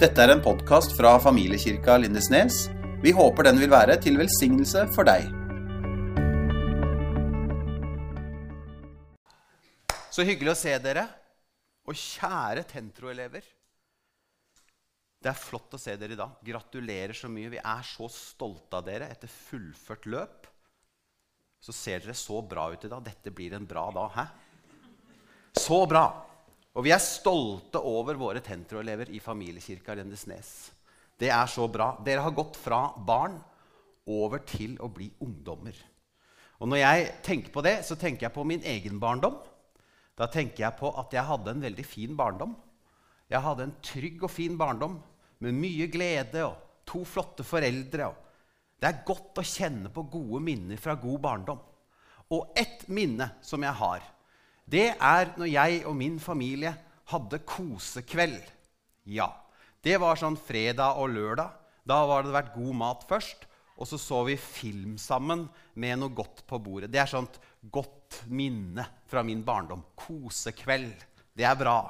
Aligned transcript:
Dette 0.00 0.16
er 0.24 0.30
en 0.32 0.40
podkast 0.40 0.94
fra 0.96 1.10
familiekirka 1.20 1.98
Lindesnes. 2.00 2.70
Vi 3.02 3.10
håper 3.12 3.44
den 3.44 3.58
vil 3.60 3.68
være 3.68 3.98
til 4.00 4.14
velsignelse 4.16 4.86
for 4.94 5.04
deg. 5.04 5.26
Så 10.08 10.24
hyggelig 10.24 10.54
å 10.54 10.56
se 10.56 10.72
dere. 10.80 11.04
Og 11.84 12.00
kjære 12.00 12.64
Tentro-elever. 12.70 13.44
Det 15.20 15.28
er 15.34 15.36
flott 15.36 15.76
å 15.76 15.82
se 15.82 15.98
dere 16.00 16.16
i 16.16 16.20
dag. 16.22 16.32
Gratulerer 16.48 17.20
så 17.20 17.28
mye. 17.28 17.52
Vi 17.52 17.60
er 17.60 17.84
så 17.84 18.08
stolte 18.08 18.80
av 18.80 18.88
dere 18.88 19.12
etter 19.12 19.28
fullført 19.28 20.08
løp. 20.08 20.48
Så 21.60 21.76
ser 21.76 22.00
dere 22.06 22.16
så 22.16 22.40
bra 22.40 22.70
ut 22.72 22.88
i 22.88 22.94
dag. 22.94 23.04
Dette 23.04 23.36
blir 23.36 23.52
en 23.52 23.68
bra 23.68 23.84
dag. 24.00 24.16
Hæ? 24.16 24.28
Så 25.60 25.84
bra! 25.92 26.29
Og 26.78 26.86
vi 26.86 26.92
er 26.94 27.02
stolte 27.02 27.80
over 27.82 28.18
våre 28.18 28.42
Tentro-elever 28.44 29.10
i 29.10 29.18
familiekirka 29.22 29.96
Lendesnes. 29.98 30.70
Det 31.18 31.30
er 31.34 31.48
så 31.50 31.66
bra. 31.68 31.92
Dere 32.06 32.22
har 32.24 32.36
gått 32.36 32.56
fra 32.60 32.84
barn 32.94 33.34
over 34.10 34.44
til 34.46 34.76
å 34.80 34.88
bli 34.92 35.10
ungdommer. 35.20 35.74
Og 36.60 36.70
når 36.70 36.82
jeg 36.82 37.08
tenker 37.26 37.52
på 37.52 37.64
det, 37.64 37.80
så 37.88 37.96
tenker 37.98 38.28
jeg 38.28 38.36
på 38.36 38.44
min 38.46 38.62
egen 38.62 39.00
barndom. 39.02 39.38
Da 40.14 40.28
tenker 40.30 40.66
jeg 40.66 40.78
på 40.78 40.92
at 41.00 41.14
jeg 41.16 41.26
hadde 41.26 41.54
en 41.54 41.64
veldig 41.64 41.86
fin 41.88 42.16
barndom. 42.16 42.54
Jeg 43.30 43.42
hadde 43.42 43.66
en 43.66 43.76
trygg 43.84 44.24
og 44.26 44.32
fin 44.32 44.56
barndom 44.60 44.98
med 45.40 45.56
mye 45.56 45.88
glede 45.90 46.44
og 46.44 46.84
to 46.88 47.02
flotte 47.08 47.46
foreldre. 47.46 48.10
Det 48.80 48.88
er 48.88 49.02
godt 49.06 49.40
å 49.40 49.46
kjenne 49.46 49.90
på 49.92 50.06
gode 50.12 50.42
minner 50.44 50.80
fra 50.80 50.96
god 51.00 51.20
barndom. 51.24 51.60
Og 52.30 52.54
ett 52.58 52.86
minne 52.92 53.30
som 53.42 53.62
jeg 53.64 53.74
har, 53.80 54.04
det 54.64 54.88
er 54.94 55.32
når 55.38 55.50
jeg 55.50 55.84
og 55.88 55.96
min 55.98 56.18
familie 56.22 56.74
hadde 57.10 57.42
kosekveld. 57.46 58.42
Ja, 59.10 59.30
det 59.82 59.96
var 60.02 60.18
sånn 60.20 60.38
fredag 60.38 61.00
og 61.00 61.10
lørdag. 61.14 61.56
Da 61.88 62.02
var 62.06 62.22
det 62.24 62.34
vært 62.34 62.52
god 62.54 62.76
mat 62.76 63.06
først, 63.08 63.46
og 63.80 63.88
så 63.88 63.98
så 63.98 64.20
vi 64.28 64.36
film 64.36 64.98
sammen 65.00 65.46
med 65.74 65.98
noe 65.98 66.12
godt 66.14 66.44
på 66.46 66.60
bordet. 66.62 66.90
Det 66.92 67.00
er 67.00 67.08
sånt 67.10 67.40
godt 67.72 68.20
minne 68.28 68.84
fra 69.08 69.24
min 69.26 69.42
barndom. 69.44 69.82
Kosekveld. 69.96 71.06
Det 71.32 71.46
er 71.48 71.56
bra. 71.58 71.80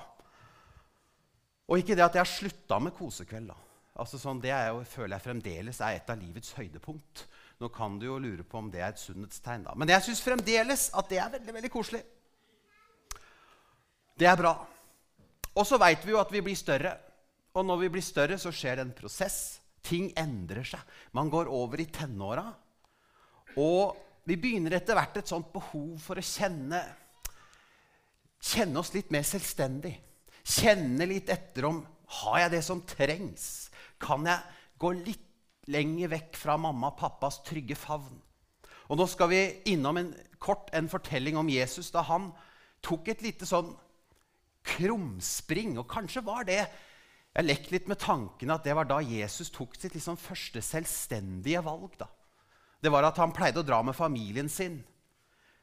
Og 1.70 1.82
ikke 1.82 1.96
det 1.98 2.06
at 2.06 2.16
jeg 2.16 2.24
har 2.24 2.30
slutta 2.30 2.78
med 2.82 2.94
kosekveld. 2.96 3.50
da. 3.50 3.58
Altså 4.00 4.18
sånn, 4.18 4.40
det 4.40 4.54
jo, 4.54 4.80
føler 4.86 5.16
jeg 5.16 5.26
fremdeles 5.26 5.80
er 5.82 5.98
et 5.98 6.10
av 6.10 6.18
livets 6.18 6.54
høydepunkt. 6.56 7.26
Nå 7.60 7.68
kan 7.74 7.98
du 8.00 8.06
jo 8.06 8.20
lure 8.22 8.46
på 8.46 8.62
om 8.62 8.70
det 8.72 8.80
er 8.80 8.94
et 8.94 9.02
sunnhetstegn. 9.02 9.66
da. 9.66 9.74
Men 9.76 9.92
jeg 9.92 10.06
syns 10.06 10.22
fremdeles 10.24 10.88
at 10.96 11.10
det 11.10 11.20
er 11.20 11.34
veldig 11.34 11.56
veldig 11.58 11.72
koselig. 11.74 12.02
Det 14.20 14.28
er 14.28 14.36
bra. 14.36 14.52
Og 15.56 15.64
så 15.64 15.78
veit 15.80 16.04
vi 16.04 16.12
jo 16.12 16.20
at 16.20 16.32
vi 16.32 16.42
blir 16.44 16.58
større. 16.58 16.92
Og 17.56 17.64
når 17.66 17.84
vi 17.84 17.92
blir 17.96 18.04
større, 18.04 18.36
så 18.38 18.52
skjer 18.52 18.76
det 18.76 18.84
en 18.84 18.96
prosess. 18.98 19.38
Ting 19.80 20.10
endrer 20.18 20.66
seg. 20.68 20.82
Man 21.16 21.32
går 21.32 21.48
over 21.48 21.80
i 21.80 21.88
tenåra. 21.88 22.44
Og 23.56 23.96
vi 24.28 24.36
begynner 24.36 24.76
etter 24.76 24.98
hvert 24.98 25.16
et 25.16 25.30
sånt 25.30 25.48
behov 25.54 25.96
for 26.04 26.20
å 26.20 26.24
kjenne, 26.24 26.82
kjenne 28.44 28.78
oss 28.82 28.92
litt 28.94 29.08
mer 29.10 29.24
selvstendig. 29.26 29.96
Kjenne 30.44 31.08
litt 31.08 31.32
etter 31.32 31.66
om 31.70 31.80
har 32.20 32.44
jeg 32.44 32.54
det 32.58 32.62
som 32.66 32.84
trengs. 32.86 33.44
Kan 34.00 34.28
jeg 34.28 34.44
gå 34.80 34.92
litt 35.00 35.26
lenger 35.72 36.12
vekk 36.12 36.38
fra 36.38 36.60
mamma 36.60 36.92
og 36.92 37.00
pappas 37.00 37.40
trygge 37.46 37.78
favn? 37.78 38.20
Og 38.90 38.98
Nå 39.00 39.06
skal 39.08 39.30
vi 39.32 39.42
innom 39.72 39.96
en 39.96 40.12
kort 40.42 40.68
en 40.76 40.90
fortelling 40.90 41.38
om 41.40 41.50
Jesus 41.50 41.92
da 41.94 42.04
han 42.04 42.30
tok 42.84 43.08
et 43.12 43.22
lite 43.24 43.48
sånn 43.48 43.70
krumspring. 44.66 45.76
Og 45.80 45.88
kanskje 45.90 46.24
var 46.24 46.46
det 46.48 46.62
Jeg 47.30 47.46
lekte 47.46 47.70
litt 47.76 47.86
med 47.86 48.00
tanken 48.02 48.50
at 48.50 48.64
det 48.66 48.74
var 48.74 48.88
da 48.90 48.96
Jesus 49.06 49.52
tok 49.54 49.76
sitt 49.78 49.94
liksom 49.94 50.16
første 50.18 50.58
selvstendige 50.58 51.60
valg. 51.62 51.92
da. 51.98 52.08
Det 52.82 52.90
var 52.90 53.06
at 53.06 53.20
han 53.22 53.30
pleide 53.30 53.60
å 53.60 53.66
dra 53.66 53.78
med 53.86 53.94
familien 53.94 54.48
sin. 54.48 54.80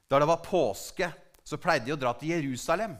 Da 0.07 0.19
det 0.19 0.29
var 0.29 0.45
påske, 0.45 1.11
så 1.43 1.59
pleide 1.59 1.85
de 1.85 1.91
å 1.91 1.99
dra 1.99 2.13
til 2.15 2.37
Jerusalem. 2.37 2.95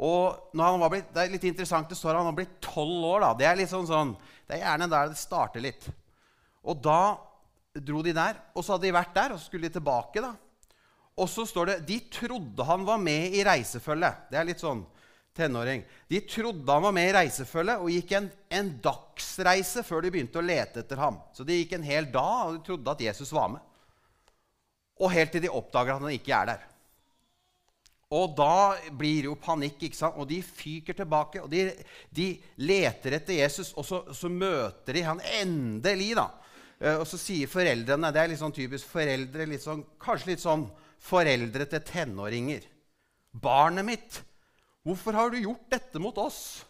Og 0.00 0.50
når 0.56 0.64
han 0.64 0.80
var 0.80 0.90
blitt, 0.90 1.14
Det 1.14 1.22
er 1.22 1.30
litt 1.30 1.44
interessant, 1.44 1.88
det 1.88 1.98
står 1.98 2.16
han 2.16 2.30
var 2.32 2.38
blitt 2.40 2.60
tolv 2.60 3.04
år. 3.04 3.20
da. 3.20 3.34
Det 3.34 3.46
er 3.46 3.56
litt 3.56 3.70
sånn, 3.70 3.86
sånn, 3.86 4.16
det 4.48 4.56
er 4.56 4.64
gjerne 4.64 4.90
der 4.90 5.08
det 5.08 5.16
starter 5.16 5.60
litt. 5.60 5.88
Og 6.64 6.80
da 6.82 7.18
dro 7.74 8.02
de 8.02 8.12
der, 8.12 8.34
og 8.54 8.64
så 8.64 8.74
hadde 8.74 8.88
de 8.88 8.96
vært 8.96 9.14
der, 9.14 9.32
og 9.32 9.38
så 9.38 9.46
skulle 9.46 9.68
de 9.68 9.78
tilbake. 9.78 10.20
da. 10.20 10.34
Og 11.18 11.28
så 11.28 11.44
står 11.48 11.72
det 11.72 11.76
de 11.88 11.98
trodde 12.12 12.64
han 12.64 12.86
var 12.86 13.00
med 13.02 13.34
i 13.36 13.44
reisefølget. 13.44 14.26
Det 14.30 14.38
er 14.40 14.48
litt 14.48 14.62
sånn 14.62 14.84
tenåring. 15.36 15.82
De 16.08 16.20
trodde 16.20 16.72
han 16.72 16.86
var 16.86 16.94
med 16.94 17.10
i 17.10 17.14
reisefølget 17.14 17.82
og 17.82 17.92
gikk 17.94 18.14
en, 18.18 18.30
en 18.60 18.70
dagsreise 18.82 19.84
før 19.86 20.04
de 20.04 20.14
begynte 20.14 20.40
å 20.40 20.44
lete 20.44 20.84
etter 20.84 21.00
ham. 21.00 21.20
Så 21.36 21.46
de 21.46 21.60
gikk 21.60 21.76
en 21.76 21.86
hel 21.86 22.08
dag 22.12 22.48
og 22.48 22.56
de 22.56 22.64
trodde 22.66 22.94
at 22.94 23.04
Jesus 23.10 23.32
var 23.36 23.52
med. 23.56 23.66
Og 25.00 25.12
helt 25.14 25.32
til 25.32 25.44
de 25.44 25.52
oppdager 25.52 25.96
at 25.96 26.04
han 26.04 26.12
ikke 26.16 26.36
er 26.36 26.52
der. 26.52 26.66
Og 28.10 28.32
da 28.34 28.74
blir 28.90 29.22
det 29.22 29.28
jo 29.28 29.36
panikk, 29.38 29.84
ikke 29.86 29.96
sant? 30.00 30.16
og 30.18 30.26
de 30.26 30.40
fyker 30.42 30.96
tilbake. 30.98 31.44
Og 31.44 31.50
de, 31.52 31.68
de 32.10 32.32
leter 32.58 33.14
etter 33.20 33.38
Jesus, 33.38 33.70
og 33.78 33.86
så, 33.86 34.00
så, 34.16 34.26
møter 34.26 34.98
de 34.98 35.04
han 35.06 35.22
endelig. 35.38 36.16
da. 36.18 36.26
Eh, 36.80 36.96
og 36.96 37.06
så 37.06 37.20
sier 37.20 37.50
foreldrene 37.50 38.10
Det 38.10 38.22
er 38.22 38.32
litt 38.32 38.42
sånn 38.42 38.56
typisk 38.56 38.90
foreldre, 38.90 39.46
litt 39.46 39.62
sånn, 39.62 39.84
kanskje 40.02 40.32
litt 40.32 40.42
sånn 40.42 40.66
foreldre 41.00 41.66
til 41.70 41.82
tenåringer. 41.86 42.66
'Barnet 43.30 43.86
mitt, 43.86 44.20
hvorfor 44.84 45.14
har 45.14 45.30
du 45.30 45.38
gjort 45.40 45.70
dette 45.70 46.02
mot 46.02 46.16
oss?' 46.18 46.64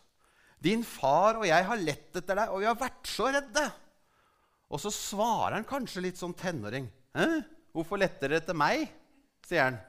'Din 0.60 0.84
far 0.84 1.40
og 1.40 1.46
jeg 1.48 1.64
har 1.64 1.80
lett 1.80 2.16
etter 2.16 2.36
deg, 2.36 2.50
og 2.52 2.60
vi 2.60 2.68
har 2.68 2.78
vært 2.78 3.06
så 3.08 3.30
redde.' 3.32 3.70
Og 4.70 4.78
så 4.78 4.92
svarer 4.94 5.56
han 5.56 5.66
kanskje 5.66 6.04
litt 6.04 6.18
som 6.20 6.34
tenåring. 6.36 6.88
'Hvorfor 7.74 7.98
lette 7.98 8.22
dere 8.22 8.42
etter 8.42 8.54
meg?' 8.54 8.88
sier 9.46 9.64
han. 9.70 9.80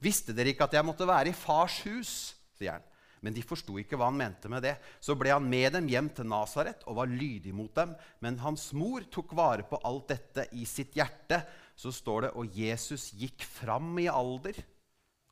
'Visste 0.00 0.32
dere 0.32 0.54
ikke 0.54 0.64
at 0.64 0.76
jeg 0.76 0.86
måtte 0.86 1.08
være 1.08 1.32
i 1.32 1.36
fars 1.36 1.82
hus?' 1.84 2.34
sier 2.56 2.78
han. 2.78 2.86
Men 3.24 3.34
de 3.34 3.42
forsto 3.42 3.74
ikke 3.80 3.96
hva 3.98 4.10
han 4.10 4.18
mente 4.18 4.48
med 4.52 4.62
det. 4.62 4.76
Så 5.00 5.16
ble 5.18 5.32
han 5.32 5.48
med 5.48 5.72
dem 5.74 5.88
hjem 5.90 6.10
til 6.14 6.28
Nasaret 6.30 6.84
og 6.86 6.98
var 7.00 7.10
lydig 7.10 7.52
mot 7.56 7.72
dem. 7.74 7.94
Men 8.22 8.38
hans 8.38 8.68
mor 8.76 9.02
tok 9.10 9.32
vare 9.34 9.64
på 9.66 9.80
alt 9.88 10.12
dette 10.12 10.44
i 10.54 10.66
sitt 10.68 10.94
hjerte. 10.94 11.40
Så 11.76 11.92
står 11.92 12.26
det 12.26 12.32
og 12.40 12.56
Jesus 12.56 13.10
gikk 13.16 13.44
fram 13.44 13.94
i 14.00 14.08
alder 14.08 14.58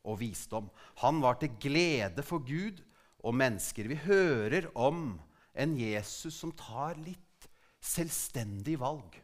og 0.04 0.18
visdom. 0.20 0.68
Han 1.00 1.22
var 1.24 1.40
til 1.40 1.54
glede 1.60 2.24
for 2.26 2.44
Gud 2.44 2.82
og 3.24 3.36
mennesker. 3.40 3.88
Vi 3.88 3.96
hører 4.04 4.68
om 4.76 5.14
en 5.56 5.76
Jesus 5.78 6.36
som 6.36 6.52
tar 6.56 6.98
litt 7.00 7.48
selvstendig 7.84 8.76
valg. 8.80 9.16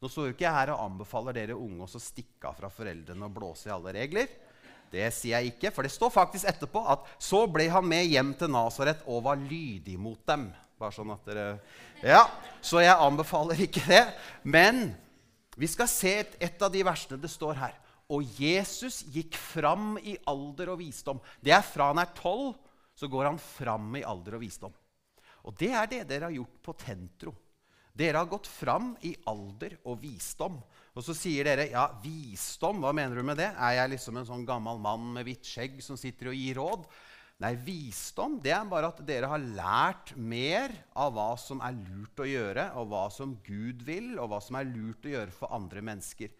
Nå 0.00 0.08
står 0.12 0.28
jo 0.28 0.34
ikke 0.34 0.44
jeg 0.46 0.56
her 0.56 0.74
og 0.74 0.82
anbefaler 0.90 1.36
dere 1.36 1.56
unge 1.56 1.86
å 1.86 2.00
stikke 2.00 2.50
av 2.50 2.58
fra 2.58 2.72
foreldrene 2.72 3.28
og 3.28 3.36
blåse 3.36 3.68
i 3.68 3.74
alle 3.74 3.94
regler. 3.96 4.28
Det 4.92 5.08
sier 5.12 5.40
jeg 5.40 5.54
ikke, 5.54 5.72
for 5.74 5.84
det 5.84 5.92
står 5.92 6.12
faktisk 6.14 6.48
etterpå 6.48 6.82
at 6.92 7.08
så 7.18 7.42
ble 7.50 7.66
han 7.72 7.88
med 7.88 8.06
hjem 8.06 8.32
til 8.38 8.52
Nasaret 8.52 9.02
og 9.10 9.24
var 9.26 9.40
lydig 9.40 9.96
mot 9.98 10.20
dem. 10.28 10.50
Bare 10.76 10.94
sånn 10.94 11.10
at 11.14 11.24
dere... 11.26 11.46
Ja, 12.04 12.26
Så 12.60 12.82
jeg 12.84 12.92
anbefaler 12.92 13.58
ikke 13.64 13.82
det. 13.88 14.02
Men 14.44 14.90
vi 15.56 15.68
skal 15.70 15.88
se 15.88 16.12
et, 16.20 16.36
et 16.38 16.62
av 16.62 16.72
de 16.72 16.82
versene 16.84 17.20
det 17.20 17.32
står 17.32 17.58
her. 17.58 17.76
Og 18.12 18.22
Jesus 18.38 19.00
gikk 19.10 19.34
fram 19.40 19.96
i 19.98 20.14
alder 20.30 20.74
og 20.74 20.80
visdom. 20.82 21.18
Det 21.42 21.54
er 21.56 21.64
fra 21.66 21.90
han 21.90 22.02
er 22.02 22.12
tolv, 22.14 22.54
så 22.96 23.08
går 23.10 23.30
han 23.32 23.40
fram 23.40 23.96
i 23.98 24.04
alder 24.06 24.36
og 24.38 24.44
visdom. 24.44 24.76
Og 25.46 25.56
det 25.58 25.72
er 25.74 25.90
det 25.90 26.04
dere 26.10 26.28
har 26.28 26.36
gjort 26.36 26.62
på 26.64 26.74
Tentro. 26.80 27.34
Dere 27.96 28.20
har 28.20 28.28
gått 28.28 28.48
fram 28.50 28.92
i 29.08 29.14
alder 29.30 29.78
og 29.88 29.98
visdom. 30.02 30.58
Og 30.96 31.04
så 31.04 31.14
sier 31.16 31.48
dere 31.48 31.68
ja, 31.72 31.86
visdom, 32.02 32.82
hva 32.84 32.92
mener 32.96 33.16
du 33.16 33.24
med 33.24 33.40
det? 33.40 33.50
Er 33.52 33.78
jeg 33.80 33.94
liksom 33.94 34.20
en 34.20 34.28
sånn 34.28 34.46
gammel 34.48 34.80
mann 34.80 35.10
med 35.14 35.26
hvitt 35.28 35.48
skjegg 35.48 35.80
som 35.84 35.98
sitter 36.00 36.32
og 36.32 36.36
gir 36.36 36.60
råd? 36.60 36.84
Nei, 37.44 37.52
visdom 37.60 38.38
det 38.40 38.54
er 38.56 38.68
bare 38.68 38.88
at 38.88 39.00
dere 39.04 39.28
har 39.28 39.42
lært 39.42 40.14
mer 40.16 40.72
av 40.96 41.12
hva 41.12 41.34
som 41.36 41.60
er 41.60 41.76
lurt 41.76 42.22
å 42.24 42.28
gjøre, 42.28 42.70
og 42.80 42.88
hva 42.88 43.02
som 43.12 43.34
Gud 43.44 43.84
vil, 43.84 44.14
og 44.16 44.30
hva 44.32 44.40
som 44.40 44.56
er 44.56 44.70
lurt 44.70 45.04
å 45.04 45.12
gjøre 45.12 45.34
for 45.36 45.52
andre 45.52 45.82
mennesker. 45.84 46.32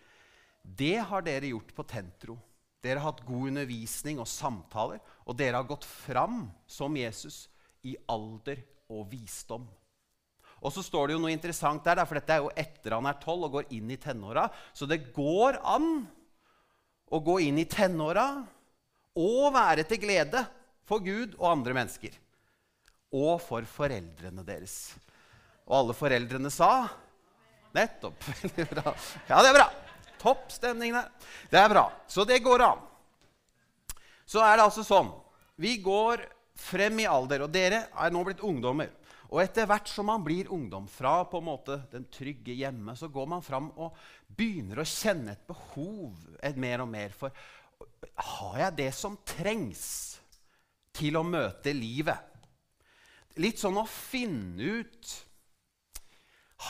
Det 0.64 0.96
har 1.10 1.26
dere 1.26 1.52
gjort 1.52 1.74
på 1.76 1.84
Tentro. 1.84 2.38
Dere 2.80 3.02
har 3.02 3.10
hatt 3.10 3.26
god 3.28 3.52
undervisning 3.52 4.22
og 4.22 4.30
samtaler, 4.30 5.02
og 5.28 5.36
dere 5.36 5.60
har 5.60 5.68
gått 5.68 5.84
fram 5.84 6.46
som 6.64 6.96
Jesus 6.96 7.44
i 7.84 7.92
alder 8.08 8.64
og 8.88 9.04
visdom. 9.12 9.68
Og 10.64 10.72
så 10.72 10.80
står 10.80 11.10
det 11.10 11.16
jo 11.18 11.22
noe 11.26 11.36
interessant 11.36 11.84
der, 11.84 12.00
for 12.08 12.16
dette 12.16 12.32
er 12.32 12.40
jo 12.40 12.52
etter 12.56 12.96
han 12.96 13.08
er 13.10 13.20
tolv 13.20 13.50
og 13.50 13.58
går 13.58 13.72
inn 13.76 13.92
i 13.92 14.00
tenåra. 14.00 14.48
Så 14.72 14.88
det 14.88 15.10
går 15.12 15.60
an 15.60 16.06
å 17.12 17.20
gå 17.20 17.42
inn 17.44 17.60
i 17.60 17.68
tenåra 17.68 18.30
og 19.20 19.52
være 19.52 19.84
til 19.88 20.00
glede 20.00 20.40
for 20.86 21.02
Gud 21.04 21.34
og 21.38 21.50
andre 21.50 21.74
mennesker. 21.76 22.14
Og 23.16 23.40
for 23.42 23.66
foreldrene 23.70 24.44
deres. 24.46 24.94
Og 25.66 25.80
alle 25.80 25.96
foreldrene 25.98 26.52
sa 26.52 26.70
Nettopp. 27.76 28.22
Veldig 28.42 28.66
bra. 28.70 28.92
Ja, 29.28 29.40
det 29.42 29.50
er 29.50 29.58
bra. 29.58 29.66
Topp 30.20 30.46
stemning 30.54 30.94
der. 30.96 31.10
Det 31.50 31.60
er 31.60 31.72
bra. 31.72 31.88
Så 32.08 32.24
det 32.28 32.38
går 32.44 32.64
an. 32.64 32.84
Så 34.26 34.40
er 34.42 34.56
det 34.56 34.66
altså 34.66 34.82
sånn 34.86 35.12
Vi 35.60 35.76
går 35.84 36.24
frem 36.56 37.02
i 37.02 37.08
alder, 37.08 37.44
og 37.44 37.52
dere 37.52 37.86
er 37.92 38.12
nå 38.12 38.22
blitt 38.24 38.40
ungdommer. 38.44 38.88
Og 39.26 39.40
etter 39.42 39.66
hvert 39.68 39.90
som 39.90 40.06
man 40.08 40.22
blir 40.24 40.48
ungdom, 40.54 40.86
fra 40.88 41.18
på 41.28 41.40
en 41.40 41.48
måte 41.48 41.80
den 41.92 42.06
trygge 42.12 42.54
hjemme, 42.56 42.94
så 42.96 43.10
går 43.12 43.26
man 43.28 43.42
fram 43.44 43.68
og 43.74 43.96
begynner 44.38 44.80
å 44.80 44.88
kjenne 44.88 45.34
et 45.34 45.46
behov 45.48 46.14
et 46.44 46.58
mer 46.60 46.84
og 46.84 46.90
mer 46.92 47.14
for 47.16 47.34
Har 48.16 48.58
jeg 48.60 48.76
det 48.78 48.92
som 48.96 49.18
trengs 49.26 49.82
til 50.96 51.18
å 51.18 51.26
møte 51.26 51.74
livet? 51.76 52.18
Litt 53.42 53.60
sånn 53.60 53.76
å 53.76 53.84
finne 53.88 54.80
ut 54.80 55.14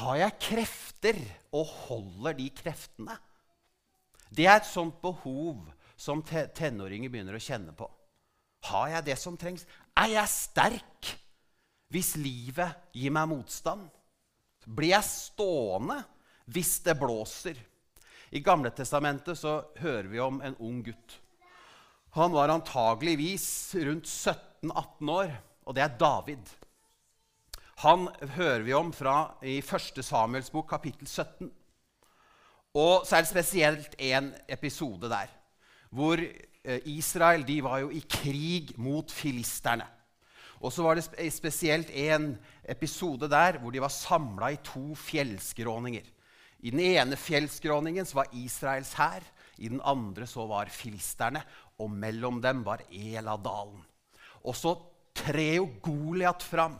Har 0.00 0.16
jeg 0.18 0.38
krefter, 0.42 1.18
og 1.54 1.68
holder 1.86 2.34
de 2.36 2.48
kreftene? 2.50 3.14
Det 4.28 4.48
er 4.50 4.58
et 4.58 4.66
sånt 4.68 4.98
behov 5.00 5.62
som 5.96 6.24
tenåringer 6.26 7.08
begynner 7.08 7.38
å 7.38 7.42
kjenne 7.42 7.72
på. 7.72 7.86
Har 8.66 8.90
jeg 8.96 9.06
det 9.06 9.16
som 9.20 9.36
trengs? 9.38 9.62
Er 9.96 10.10
jeg 10.16 10.32
sterk 10.32 11.12
hvis 11.94 12.16
livet 12.18 12.90
gir 12.96 13.14
meg 13.14 13.30
motstand? 13.30 13.86
Blir 14.66 14.96
jeg 14.96 15.06
stående 15.06 16.00
hvis 16.50 16.80
det 16.84 16.96
blåser? 16.98 17.60
I 18.34 18.42
Gamle 18.42 18.72
Testamentet 18.74 19.38
så 19.38 19.60
hører 19.78 20.10
vi 20.10 20.20
om 20.20 20.42
en 20.42 20.58
ung 20.58 20.82
gutt. 20.84 21.20
Han 22.16 22.32
var 22.32 22.48
antageligvis 22.48 23.74
rundt 23.84 24.06
17-18 24.08 25.10
år, 25.12 25.32
og 25.68 25.74
det 25.76 25.82
er 25.84 25.98
David. 26.00 26.46
Han 27.82 28.06
hører 28.38 28.64
vi 28.64 28.72
om 28.72 28.88
fra 28.96 29.34
i 29.44 29.58
1. 29.60 30.00
Samuels 30.00 30.48
bok, 30.48 30.64
kapittel 30.70 31.04
17. 31.04 31.50
Og 32.72 33.04
så 33.04 33.18
er 33.18 33.26
det 33.26 33.28
spesielt 33.34 33.98
en 34.00 34.30
episode 34.48 35.12
der 35.12 35.28
hvor 35.92 36.16
eh, 36.16 36.88
Israel 36.88 37.44
de 37.44 37.58
var 37.68 37.84
jo 37.84 37.92
i 37.92 38.00
krig 38.00 38.72
mot 38.80 39.12
filisterne. 39.12 39.84
Og 40.64 40.72
så 40.72 40.88
var 40.88 40.96
det 40.96 41.32
spesielt 41.36 41.92
en 41.92 42.32
episode 42.64 43.28
der 43.28 43.60
hvor 43.60 43.76
de 43.76 43.84
var 43.84 43.92
samla 43.92 44.54
i 44.56 44.62
to 44.64 44.94
fjellskråninger. 44.96 46.08
I 46.64 46.72
den 46.72 46.80
ene 46.80 47.16
fjellskråningen 47.20 48.08
var 48.16 48.32
Israels 48.32 48.96
hær, 48.96 49.20
i 49.56 49.68
den 49.68 49.80
andre 49.84 50.26
så 50.28 50.44
var 50.48 50.72
filisterne, 50.72 51.40
og 51.82 51.90
mellom 51.92 52.40
dem 52.44 52.62
var 52.66 52.84
Eladalen. 52.90 53.82
Og 54.46 54.56
så 54.56 54.74
trer 55.16 55.58
jo 55.58 55.68
Goliat 55.82 56.44
fram, 56.44 56.78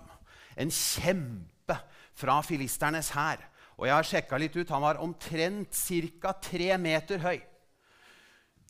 en 0.57 0.73
kjempe 0.73 1.77
fra 2.17 2.39
filisternes 2.47 3.11
hær. 3.17 3.43
Og 3.77 3.89
jeg 3.89 3.97
har 3.97 4.09
sjekka 4.09 4.39
litt 4.41 4.57
ut. 4.57 4.73
Han 4.73 4.85
var 4.87 5.03
omtrent 5.05 5.77
ca. 5.77 6.33
tre 6.41 6.77
meter 6.81 7.21
høy. 7.21 7.37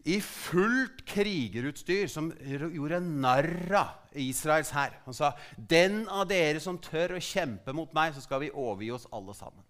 I 0.06 0.20
fullt 0.22 1.02
krigerutstyr, 1.06 2.06
som 2.10 2.30
gjorde 2.38 3.00
narr 3.02 3.74
av 3.74 4.18
Israels 4.22 4.70
hær. 4.70 5.00
Han 5.04 5.14
sa, 5.14 5.32
'Den 5.56 6.08
av 6.08 6.28
dere 6.28 6.60
som 6.60 6.78
tør 6.78 7.16
å 7.16 7.22
kjempe 7.22 7.72
mot 7.74 7.92
meg, 7.94 8.14
så 8.14 8.22
skal 8.22 8.40
vi 8.40 8.50
overgi 8.50 8.90
oss 8.90 9.06
alle 9.12 9.34
sammen.' 9.34 9.66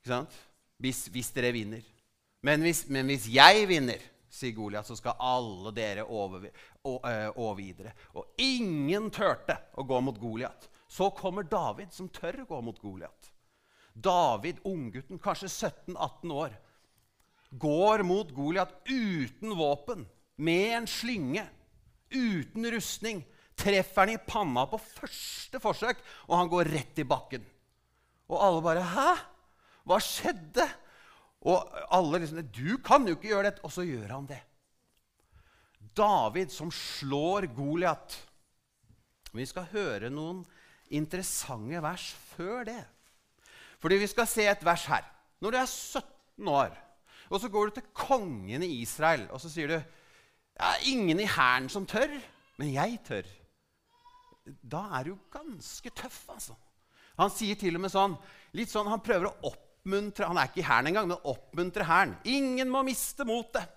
Ikke 0.00 0.14
sant? 0.14 0.36
Hvis, 0.78 1.08
hvis 1.12 1.30
dere 1.30 1.52
vinner. 1.52 1.82
Men 2.42 2.62
hvis, 2.64 2.86
men 2.88 3.06
hvis, 3.06 3.26
jeg 3.28 3.66
vinner, 3.68 4.00
sier 4.30 4.54
Goliat, 4.54 4.86
så 4.86 4.96
skal 4.98 5.18
alle 5.18 5.72
dere 5.74 6.06
å 6.06 7.48
videre.» 7.58 7.92
Og 8.14 8.40
ingen 8.40 9.10
turte 9.10 9.58
å 9.74 9.84
gå 9.86 10.00
mot 10.00 10.18
Goliat. 10.20 10.68
Så 10.90 11.10
kommer 11.14 11.46
David, 11.46 11.92
som 11.94 12.08
tør 12.08 12.42
å 12.42 12.48
gå 12.54 12.60
mot 12.66 12.80
Goliat. 12.82 13.32
David, 13.94 14.62
unggutten, 14.66 15.18
kanskje 15.22 15.50
17-18 15.50 16.32
år, 16.34 16.54
går 17.50 18.04
mot 18.06 18.30
Goliat 18.34 18.72
uten 18.88 19.54
våpen, 19.58 20.06
med 20.40 20.76
en 20.78 20.86
slynge, 20.88 21.44
uten 22.10 22.70
rustning. 22.72 23.24
Treffer 23.60 24.06
han 24.06 24.14
i 24.14 24.20
panna 24.24 24.64
på 24.70 24.78
første 24.80 25.60
forsøk, 25.60 25.98
og 26.30 26.38
han 26.38 26.48
går 26.48 26.70
rett 26.72 27.02
i 27.02 27.04
bakken. 27.04 27.42
Og 28.30 28.38
alle 28.40 28.62
bare 28.62 28.82
'Hæ? 28.82 29.10
Hva 29.84 29.98
skjedde?' 30.00 30.70
Og 31.40 31.72
alle 31.90 32.20
liksom 32.20 32.42
'Du 32.52 32.78
kan 32.84 33.06
jo 33.06 33.16
ikke 33.16 33.32
gjøre 33.32 33.44
dette!' 33.48 33.64
Og 33.64 33.72
så 33.72 33.82
gjør 33.82 34.12
han 34.12 34.26
det. 34.26 34.42
David 35.96 36.50
som 36.52 36.70
slår 36.70 37.48
Goliat. 37.54 38.28
Vi 39.32 39.46
skal 39.46 39.68
høre 39.72 40.10
noen 40.10 40.44
interessante 40.90 41.82
vers 41.82 42.10
før 42.36 42.64
det. 42.64 42.84
Fordi 43.80 43.96
vi 43.96 44.06
skal 44.06 44.26
se 44.26 44.46
et 44.46 44.64
vers 44.64 44.84
her. 44.86 45.04
Når 45.40 45.50
du 45.50 45.56
er 45.56 45.66
17 45.66 46.48
år, 46.48 46.76
og 47.30 47.40
så 47.40 47.48
går 47.48 47.66
du 47.66 47.74
til 47.74 47.90
kongen 47.94 48.62
i 48.62 48.82
Israel, 48.82 49.28
og 49.30 49.40
så 49.40 49.48
sier 49.48 49.68
du 49.68 49.78
ja, 50.60 50.74
'Ingen 50.84 51.20
i 51.20 51.26
hæren 51.26 51.68
som 51.68 51.86
tør, 51.86 52.20
men 52.58 52.72
jeg 52.74 53.00
tør.' 53.04 53.36
Da 54.62 54.98
er 54.98 55.04
du 55.04 55.18
ganske 55.30 55.90
tøff, 55.90 56.28
altså. 56.28 56.54
Han 57.18 57.30
sier 57.30 57.54
til 57.54 57.74
og 57.76 57.80
med 57.80 57.92
sånn, 57.92 58.16
litt 58.52 58.70
sånn, 58.70 58.88
han 58.88 59.00
prøver 59.00 59.28
å 59.30 59.52
oppmuntre 59.80 60.28
Han 60.28 60.36
er 60.36 60.48
ikke 60.48 60.60
i 60.60 60.68
hæren 60.68 60.86
engang, 60.86 61.08
men 61.08 61.24
oppmuntre 61.24 61.84
hæren. 61.84 62.16
'Ingen 62.24 62.70
må 62.70 62.82
miste 62.82 63.24
motet.' 63.24 63.76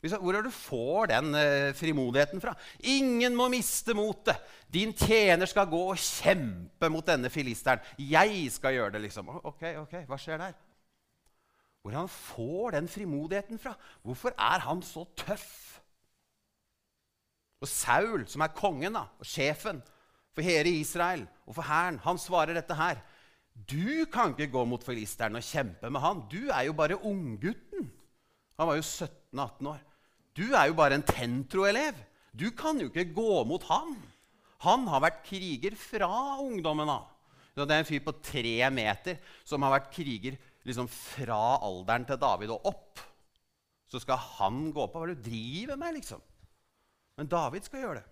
Hvor 0.00 0.32
er 0.32 0.40
det 0.40 0.48
du 0.48 0.50
får 0.50 1.06
den 1.10 1.34
uh, 1.34 1.74
frimodigheten 1.76 2.40
fra? 2.40 2.54
Ingen 2.80 3.36
må 3.36 3.50
miste 3.52 3.92
motet. 3.92 4.38
Din 4.72 4.94
tjener 4.96 5.44
skal 5.46 5.68
gå 5.68 5.80
og 5.92 5.98
kjempe 5.98 6.88
mot 6.88 7.04
denne 7.04 7.28
filisteren. 7.28 7.80
Jeg 7.98 8.48
skal 8.50 8.72
gjøre 8.72 8.94
det, 8.94 9.02
liksom. 9.02 9.28
Ok, 9.28 9.60
ok, 9.82 9.92
hva 10.08 10.16
skjer 10.16 10.40
der? 10.40 10.56
Hvor 11.82 11.92
han 11.92 12.08
får 12.08 12.70
den 12.78 12.88
frimodigheten 12.88 13.58
fra? 13.58 13.74
Hvorfor 14.02 14.32
er 14.38 14.64
han 14.64 14.80
så 14.82 15.04
tøff? 15.16 15.80
Og 17.60 17.68
Saul, 17.68 18.24
som 18.26 18.40
er 18.40 18.56
kongen 18.56 18.96
da, 18.96 19.04
og 19.20 19.26
sjefen 19.26 19.82
for 20.32 20.40
hele 20.40 20.72
Israel 20.80 21.26
og 21.44 21.58
for 21.58 21.68
hæren, 21.68 22.00
han 22.00 22.18
svarer 22.18 22.56
dette 22.56 22.74
her. 22.74 23.04
Du 23.68 24.06
kan 24.12 24.32
ikke 24.32 24.52
gå 24.52 24.64
mot 24.68 24.84
filisteren 24.84 25.36
og 25.38 25.44
kjempe 25.44 25.90
med 25.92 26.02
han. 26.02 26.22
Du 26.30 26.48
er 26.48 26.68
jo 26.68 26.76
bare 26.76 27.00
unggutten. 27.00 27.90
Han 28.60 28.68
var 28.68 28.78
jo 28.78 28.84
17-18 28.86 29.70
år. 29.72 29.80
Du 30.36 30.46
er 30.54 30.70
jo 30.70 30.76
bare 30.78 30.96
en 30.98 31.06
Tentro-elev. 31.06 31.98
Du 32.32 32.50
kan 32.56 32.78
jo 32.80 32.88
ikke 32.88 33.10
gå 33.14 33.42
mot 33.48 33.64
han. 33.68 33.96
Han 34.64 34.86
har 34.92 35.02
vært 35.02 35.24
kriger 35.26 35.74
fra 35.78 36.10
ungdommen 36.40 36.88
av. 36.92 37.08
Det 37.56 37.66
er 37.66 37.82
en 37.82 37.88
fyr 37.88 38.02
på 38.04 38.14
tre 38.24 38.54
meter 38.72 39.18
som 39.44 39.64
har 39.66 39.74
vært 39.74 39.90
kriger 39.92 40.38
liksom 40.64 40.86
fra 40.92 41.58
alderen 41.64 42.06
til 42.08 42.20
David 42.20 42.52
og 42.54 42.68
opp. 42.70 43.02
Så 43.90 44.00
skal 44.04 44.20
han 44.38 44.68
gå 44.70 44.86
på. 44.86 45.00
Hva 45.00 45.08
er 45.08 45.14
det 45.14 45.24
du 45.24 45.30
driver 45.32 45.80
med, 45.80 45.96
liksom? 45.98 46.22
Men 47.18 47.28
David 47.28 47.66
skal 47.66 47.82
gjøre 47.82 48.00
det. 48.00 48.06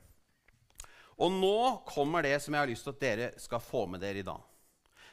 Og 1.18 1.34
nå 1.34 1.58
kommer 1.86 2.24
det 2.26 2.36
som 2.42 2.54
jeg 2.54 2.62
har 2.62 2.70
lyst 2.70 2.86
til 2.86 2.94
at 2.94 3.02
dere 3.02 3.28
skal 3.40 3.62
få 3.62 3.86
med 3.90 4.02
dere 4.02 4.22
i 4.22 4.26
dag. 4.26 4.42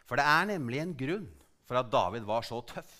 For 0.05 0.19
det 0.19 0.25
er 0.29 0.51
nemlig 0.53 0.81
en 0.81 0.93
grunn 0.97 1.27
for 1.65 1.79
at 1.79 1.89
David 1.93 2.27
var 2.27 2.45
så 2.45 2.61
tøff. 2.69 2.93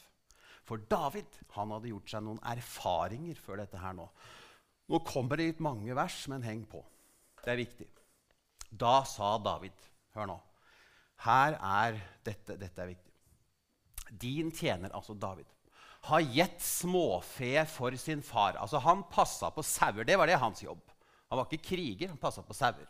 For 0.66 0.82
David 0.90 1.30
han 1.54 1.74
hadde 1.76 1.92
gjort 1.92 2.10
seg 2.10 2.26
noen 2.26 2.42
erfaringer 2.50 3.38
før 3.38 3.62
dette 3.62 3.82
her 3.82 3.94
nå. 3.98 4.08
Nå 4.90 5.02
kommer 5.06 5.38
det 5.38 5.50
litt 5.52 5.64
mange 5.66 5.94
vers, 5.98 6.18
men 6.30 6.46
heng 6.46 6.64
på. 6.70 6.82
Det 7.44 7.54
er 7.54 7.62
viktig. 7.62 7.88
Da 8.70 9.04
sa 9.08 9.36
David 9.42 9.76
Hør 10.16 10.30
nå. 10.30 10.38
Her 11.26 11.58
er 11.60 11.98
dette, 12.24 12.56
dette 12.60 12.82
er 12.82 12.88
viktig. 12.94 13.12
Din 14.22 14.52
tjener, 14.56 14.94
altså 14.96 15.16
David, 15.20 15.48
har 16.08 16.24
gitt 16.24 16.62
småfe 16.64 17.66
for 17.68 17.96
sin 18.00 18.22
far. 18.24 18.56
Altså 18.62 18.80
Han 18.80 19.04
passa 19.12 19.50
på 19.52 19.64
sauer. 19.66 20.06
Det 20.08 20.16
var 20.18 20.30
det 20.30 20.40
hans 20.40 20.64
jobb. 20.64 20.84
Han 21.30 21.42
var 21.42 21.50
ikke 21.50 21.74
kriger, 21.74 22.14
han 22.14 22.22
passa 22.22 22.44
på 22.46 22.56
sauer. 22.56 22.88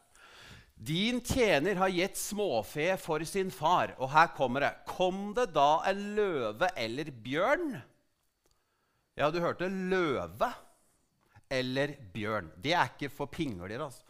Din 0.76 1.22
tjener 1.24 1.80
har 1.80 1.94
gitt 1.94 2.18
småfe 2.20 2.98
for 3.00 3.24
sin 3.28 3.52
far. 3.52 3.96
Og 3.98 4.12
her 4.12 4.32
kommer 4.36 4.66
det. 4.66 4.74
Kom 4.90 5.30
det 5.38 5.50
da 5.56 5.82
en 5.90 6.02
løve 6.18 6.70
eller 6.76 7.12
bjørn? 7.26 7.78
Ja, 9.16 9.32
du 9.32 9.40
hørte 9.40 9.72
løve 9.72 10.52
eller 11.50 11.96
bjørn. 12.14 12.52
Det 12.60 12.76
er 12.76 12.92
ikke 12.92 13.14
for 13.14 13.32
pingler. 13.32 13.80
altså. 13.80 14.04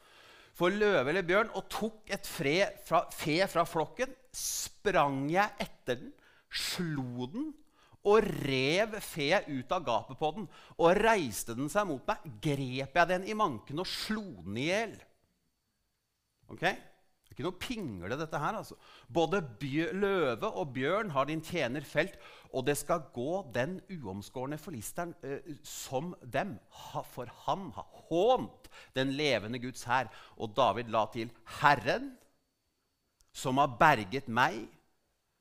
For 0.56 0.74
løve 0.74 1.12
eller 1.12 1.28
bjørn 1.28 1.52
og 1.54 1.68
tok 1.70 2.10
et 2.16 2.26
fra, 2.26 3.04
fe 3.12 3.42
fra 3.52 3.66
flokken, 3.68 4.14
sprang 4.32 5.26
jeg 5.30 5.52
etter 5.60 6.00
den, 6.00 6.14
slo 6.50 7.28
den 7.28 7.50
og 8.06 8.28
rev 8.46 8.94
feet 9.02 9.48
ut 9.50 9.72
av 9.74 9.84
gapet 9.86 10.20
på 10.20 10.30
den. 10.38 10.48
Og 10.80 10.98
reiste 11.02 11.56
den 11.58 11.70
seg 11.72 11.88
mot 11.90 12.06
meg, 12.08 12.26
grep 12.42 12.96
jeg 13.02 13.12
den 13.12 13.28
i 13.28 13.36
manken 13.38 13.82
og 13.82 13.90
slo 13.90 14.26
den 14.46 14.62
i 14.62 14.70
hjel. 14.70 14.96
Ok? 16.52 16.62
Det 17.26 17.34
er 17.34 17.40
ikke 17.40 17.46
noe 17.48 17.60
pingle, 17.60 18.18
dette 18.20 18.40
her. 18.40 18.56
altså. 18.60 18.76
Både 19.10 19.42
løve 19.98 20.48
og 20.48 20.74
bjørn 20.76 21.10
har 21.12 21.26
din 21.26 21.42
tjener 21.42 21.82
felt, 21.82 22.14
og 22.54 22.68
det 22.68 22.78
skal 22.78 23.08
gå 23.16 23.42
den 23.56 23.80
uomskårne 23.92 24.60
forlisteren 24.62 25.16
eh, 25.26 25.42
som 25.64 26.14
dem. 26.22 26.54
Ha, 26.70 27.02
for 27.02 27.32
han 27.48 27.72
har 27.76 27.90
hånt 28.08 28.70
den 28.96 29.12
levende 29.18 29.60
Guds 29.60 29.84
hær. 29.90 30.12
Og 30.38 30.54
David 30.56 30.94
la 30.94 31.06
til 31.12 31.34
Herren, 31.60 32.14
som 33.36 33.58
har 33.60 33.74
berget 33.80 34.30
meg 34.32 34.62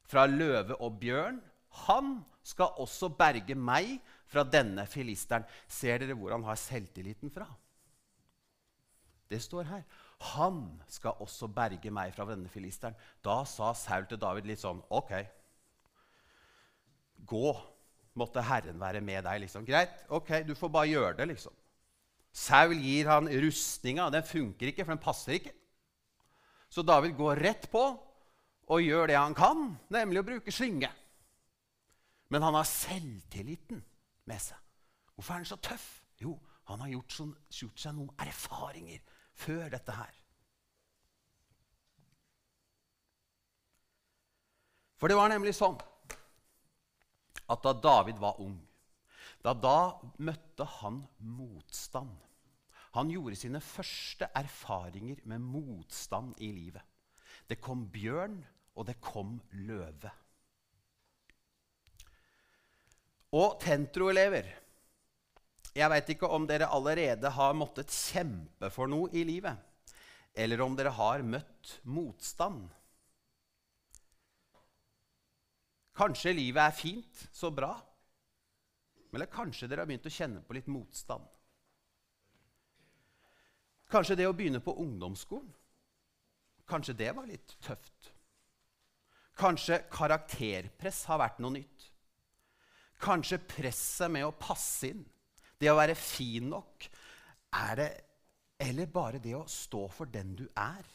fra 0.08 0.24
løve 0.26 0.80
og 0.82 0.98
bjørn, 0.98 1.38
han 1.86 2.16
skal 2.44 2.80
også 2.80 3.12
berge 3.14 3.54
meg 3.54 4.00
fra 4.30 4.42
denne 4.42 4.86
filisteren. 4.90 5.46
Ser 5.68 6.00
dere 6.02 6.16
hvor 6.18 6.34
han 6.34 6.48
har 6.48 6.58
selvtilliten 6.58 7.30
fra? 7.30 7.46
Det 9.30 9.40
står 9.42 9.68
her. 9.70 9.86
Han 10.32 10.60
skal 10.88 11.20
også 11.20 11.48
berge 11.52 11.90
meg 11.92 12.14
fra 12.16 12.26
denne 12.28 12.48
filisteren. 12.48 12.96
Da 13.24 13.42
sa 13.48 13.72
Saul 13.76 14.06
til 14.08 14.20
David 14.20 14.48
litt 14.48 14.62
sånn 14.62 14.80
OK. 14.94 15.12
Gå. 17.28 17.50
Måtte 18.14 18.44
Herren 18.46 18.80
være 18.80 19.02
med 19.04 19.24
deg. 19.26 19.42
liksom. 19.44 19.66
Greit, 19.66 20.04
ok, 20.08 20.40
du 20.46 20.54
får 20.54 20.72
bare 20.72 20.92
gjøre 20.92 21.16
det, 21.18 21.28
liksom. 21.34 21.54
Saul 22.34 22.78
gir 22.78 23.10
han 23.10 23.28
rustninga. 23.28 24.08
Den 24.10 24.26
funker 24.26 24.70
ikke, 24.70 24.84
for 24.86 24.94
den 24.94 25.02
passer 25.02 25.36
ikke. 25.38 25.54
Så 26.70 26.82
David 26.82 27.14
går 27.18 27.42
rett 27.42 27.68
på 27.70 27.84
og 28.64 28.80
gjør 28.82 29.10
det 29.10 29.18
han 29.18 29.34
kan, 29.36 29.74
nemlig 29.92 30.22
å 30.22 30.26
bruke 30.26 30.54
slynge. 30.54 30.88
Men 32.32 32.42
han 32.42 32.56
har 32.56 32.66
selvtilliten 32.66 33.82
med 34.26 34.40
seg. 34.42 34.58
Hvorfor 35.14 35.34
er 35.34 35.42
han 35.42 35.46
så 35.46 35.60
tøff? 35.62 35.84
Jo, 36.18 36.32
han 36.70 36.80
har 36.80 36.90
gjort, 36.94 37.12
sånn, 37.12 37.34
gjort 37.52 37.82
seg 37.82 37.94
noen 37.94 38.24
erfaringer 38.24 39.02
før 39.34 39.68
dette 39.72 39.94
her. 39.96 40.12
For 44.98 45.10
det 45.10 45.18
var 45.18 45.32
nemlig 45.32 45.52
sånn 45.56 45.76
at 47.52 47.64
da 47.66 47.74
David 47.76 48.20
var 48.22 48.38
ung, 48.40 48.56
da, 49.44 49.52
da 49.52 50.00
møtte 50.24 50.64
han 50.78 51.02
motstand. 51.20 52.14
Han 52.94 53.10
gjorde 53.12 53.36
sine 53.36 53.60
første 53.60 54.30
erfaringer 54.38 55.20
med 55.28 55.42
motstand 55.42 56.38
i 56.40 56.52
livet. 56.54 56.80
Det 57.50 57.58
kom 57.60 57.88
bjørn, 57.92 58.38
og 58.74 58.86
det 58.88 58.96
kom 59.02 59.36
løve. 59.66 60.10
Og 63.34 63.58
Tentro-elever 63.60 64.48
Jeg 65.74 65.90
veit 65.90 66.10
ikke 66.14 66.30
om 66.30 66.46
dere 66.46 66.70
allerede 66.70 67.30
har 67.34 67.56
måttet 67.58 67.90
kjempe 67.90 68.70
for 68.70 68.90
noe 68.90 69.10
i 69.10 69.24
livet, 69.26 69.58
eller 70.34 70.62
om 70.62 70.76
dere 70.78 70.92
har 70.94 71.24
møtt 71.26 71.78
motstand. 71.82 72.68
Kanskje 75.94 76.34
livet 76.34 76.62
er 76.62 76.74
fint, 76.74 77.26
så 77.34 77.50
bra. 77.54 77.72
Eller 79.14 79.30
kanskje 79.30 79.68
dere 79.70 79.82
har 79.82 79.90
begynt 79.90 80.06
å 80.10 80.14
kjenne 80.14 80.42
på 80.42 80.56
litt 80.56 80.70
motstand. 80.70 81.26
Kanskje 83.90 84.16
det 84.18 84.26
å 84.26 84.34
begynne 84.34 84.62
på 84.64 84.74
ungdomsskolen 84.80 85.52
Kanskje 86.64 86.94
det 86.96 87.10
var 87.12 87.26
litt 87.28 87.56
tøft. 87.60 88.10
Kanskje 89.36 89.82
karakterpress 89.92 91.02
har 91.10 91.20
vært 91.20 91.42
noe 91.44 91.58
nytt. 91.58 91.88
Kanskje 93.04 93.36
presset 93.44 94.08
med 94.14 94.24
å 94.24 94.32
passe 94.32 94.88
inn, 94.88 95.02
det 95.60 95.70
å 95.70 95.78
være 95.78 95.96
fin 95.98 96.50
nok, 96.50 96.88
er 97.54 97.80
det 97.80 97.92
Eller 98.64 98.86
bare 98.86 99.18
det 99.18 99.32
å 99.34 99.48
stå 99.50 99.80
for 99.90 100.06
den 100.06 100.36
du 100.38 100.44
er. 100.56 100.86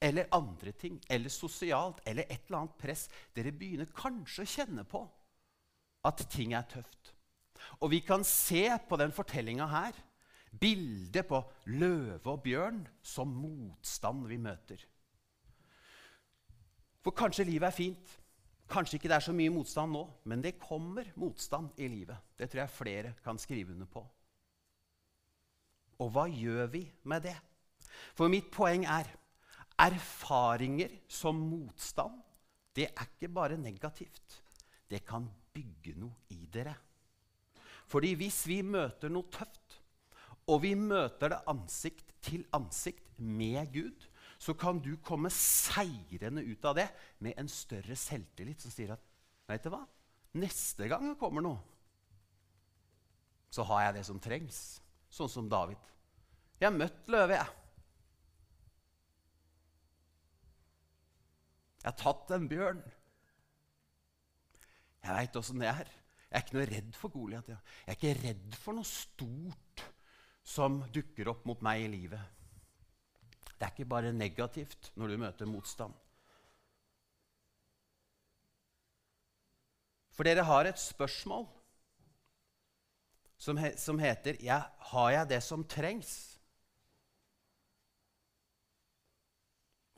Eller 0.00 0.28
andre 0.32 0.70
ting, 0.72 1.00
eller 1.10 1.28
sosialt, 1.28 1.98
eller 2.06 2.28
et 2.30 2.46
eller 2.46 2.60
annet 2.60 2.76
press. 2.78 3.02
Dere 3.34 3.52
begynner 3.52 3.90
kanskje 3.90 4.44
å 4.44 4.52
kjenne 4.52 4.84
på 4.86 5.02
at 6.06 6.22
ting 6.30 6.54
er 6.54 6.62
tøft. 6.70 7.10
Og 7.82 7.90
vi 7.90 8.00
kan 8.06 8.24
se 8.24 8.68
på 8.88 8.96
den 9.00 9.12
fortellinga 9.12 9.66
her 9.66 9.98
bildet 10.60 11.26
på 11.26 11.40
løve 11.74 12.30
og 12.30 12.42
bjørn 12.44 12.84
som 13.02 13.32
motstand 13.34 14.28
vi 14.30 14.38
møter. 14.38 14.78
For 17.04 17.16
kanskje 17.16 17.48
livet 17.48 17.68
er 17.68 17.76
fint. 17.76 18.14
Kanskje 18.70 18.96
ikke 18.98 19.10
det 19.12 19.16
er 19.18 19.24
så 19.26 19.34
mye 19.36 19.52
motstand 19.52 19.92
nå, 19.92 20.04
men 20.30 20.42
det 20.42 20.56
kommer 20.60 21.10
motstand 21.20 21.74
i 21.76 21.88
livet. 21.88 22.16
Det 22.38 22.48
tror 22.50 22.64
jeg 22.64 22.76
flere 22.76 23.12
kan 23.24 23.38
skrive 23.40 23.74
under 23.74 23.90
på. 23.90 24.04
Og 26.00 26.10
hva 26.14 26.24
gjør 26.30 26.70
vi 26.72 26.86
med 27.10 27.26
det? 27.28 27.36
For 28.16 28.32
mitt 28.32 28.48
poeng 28.54 28.86
er 28.88 29.10
erfaringer 29.84 30.96
som 31.10 31.38
motstand, 31.38 32.16
det 32.74 32.88
er 32.90 33.06
ikke 33.06 33.30
bare 33.30 33.58
negativt. 33.60 34.40
Det 34.90 35.04
kan 35.06 35.28
bygge 35.54 35.94
noe 36.00 36.26
i 36.34 36.48
dere. 36.50 36.74
Fordi 37.90 38.14
hvis 38.18 38.42
vi 38.48 38.62
møter 38.66 39.12
noe 39.12 39.28
tøft, 39.30 39.78
og 40.50 40.60
vi 40.64 40.74
møter 40.76 41.32
det 41.32 41.44
ansikt 41.48 42.16
til 42.24 42.44
ansikt 42.56 43.18
med 43.18 43.70
Gud, 43.72 44.08
så 44.44 44.52
kan 44.54 44.76
du 44.84 44.92
komme 45.00 45.30
seirende 45.32 46.42
ut 46.44 46.64
av 46.68 46.76
det 46.76 46.88
med 47.24 47.38
en 47.40 47.48
større 47.48 47.96
selvtillit 47.96 48.60
som 48.60 48.72
sier 48.74 48.92
at 48.92 49.04
vet 49.48 49.64
du 49.64 49.70
hva? 49.72 49.80
Neste 50.36 50.88
gang 50.90 51.06
det 51.08 51.18
kommer 51.20 51.44
noe, 51.44 51.60
så 53.54 53.64
har 53.70 53.86
jeg 53.86 53.96
det 53.96 54.04
som 54.08 54.20
trengs. 54.20 54.58
Sånn 55.14 55.30
som 55.30 55.48
David. 55.48 55.78
Jeg 56.58 56.66
har 56.66 56.74
møtt 56.76 57.12
løve, 57.14 57.38
jeg. 57.38 57.60
Jeg 61.84 61.88
har 61.92 61.98
tatt 62.00 62.32
en 62.34 62.48
bjørn. 62.50 62.82
Jeg 65.04 65.18
veit 65.20 65.36
åssen 65.38 65.62
det 65.62 65.70
er. 65.70 65.90
Jeg 66.26 66.36
er 66.40 66.44
ikke 66.44 66.58
noe 66.58 66.70
redd 66.72 66.96
for 66.98 67.14
Goliat. 67.14 67.50
Jeg 67.52 67.92
er 67.92 67.98
ikke 67.98 68.16
redd 68.24 68.56
for 68.58 68.76
noe 68.76 68.88
stort 68.88 69.84
som 70.44 70.82
dukker 70.92 71.30
opp 71.30 71.44
mot 71.48 71.62
meg 71.64 71.84
i 71.84 71.92
livet. 71.94 72.43
Det 73.58 73.66
er 73.66 73.74
ikke 73.74 73.88
bare 73.88 74.12
negativt 74.12 74.92
når 74.98 75.12
du 75.12 75.20
møter 75.22 75.50
motstand. 75.50 75.94
For 80.14 80.26
dere 80.26 80.46
har 80.46 80.68
et 80.70 80.78
spørsmål 80.78 81.46
som, 83.38 83.58
he 83.58 83.74
som 83.76 83.98
heter 83.98 84.38
ja, 84.42 84.62
'Har 84.78 85.10
jeg 85.10 85.28
det 85.28 85.42
som 85.42 85.64
trengs?' 85.64 86.38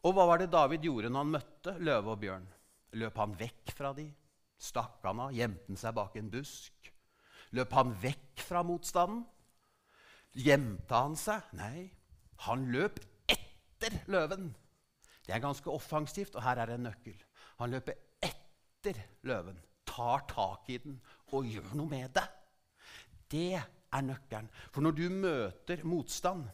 Og 0.07 0.15
hva 0.15 0.27
var 0.27 0.39
det 0.39 0.53
David 0.53 0.85
gjorde 0.87 1.11
når 1.11 1.25
han 1.25 1.35
møtte 1.35 1.73
løve 1.83 2.13
og 2.15 2.21
bjørn? 2.23 2.47
Løp 2.95 3.17
han 3.19 3.35
vekk 3.39 3.73
fra 3.75 3.93
de? 3.93 4.07
Stakk 4.57 5.03
han 5.03 5.21
av? 5.21 5.33
Gjemte 5.35 5.67
han 5.67 5.81
seg 5.81 5.97
bak 5.97 6.15
en 6.17 6.31
busk? 6.31 6.93
Løp 7.59 7.73
han 7.75 7.91
vekk 8.03 8.45
fra 8.47 8.63
motstanden? 8.63 9.25
Gjemte 10.37 10.95
han 10.95 11.17
seg? 11.19 11.43
Nei, 11.59 11.91
han 12.47 12.69
løp 12.71 13.01
etter 13.87 14.11
løven. 14.13 14.51
Det 15.27 15.35
er 15.35 15.43
ganske 15.43 15.71
offensivt, 15.71 16.37
og 16.37 16.45
her 16.45 16.61
er 16.63 16.75
en 16.75 16.87
nøkkel. 16.87 17.17
Han 17.61 17.73
løper 17.73 17.97
etter 18.23 19.01
løven, 19.27 19.59
tar 19.87 20.27
tak 20.31 20.69
i 20.71 20.79
den 20.83 21.01
og 21.35 21.49
gjør 21.51 21.73
noe 21.79 21.91
med 21.91 22.13
det. 22.15 22.27
Det 23.31 23.57
er 23.59 24.07
nøkkelen. 24.07 24.51
For 24.71 24.85
når 24.85 24.95
du 24.99 25.09
møter 25.11 25.83
motstand, 25.87 26.45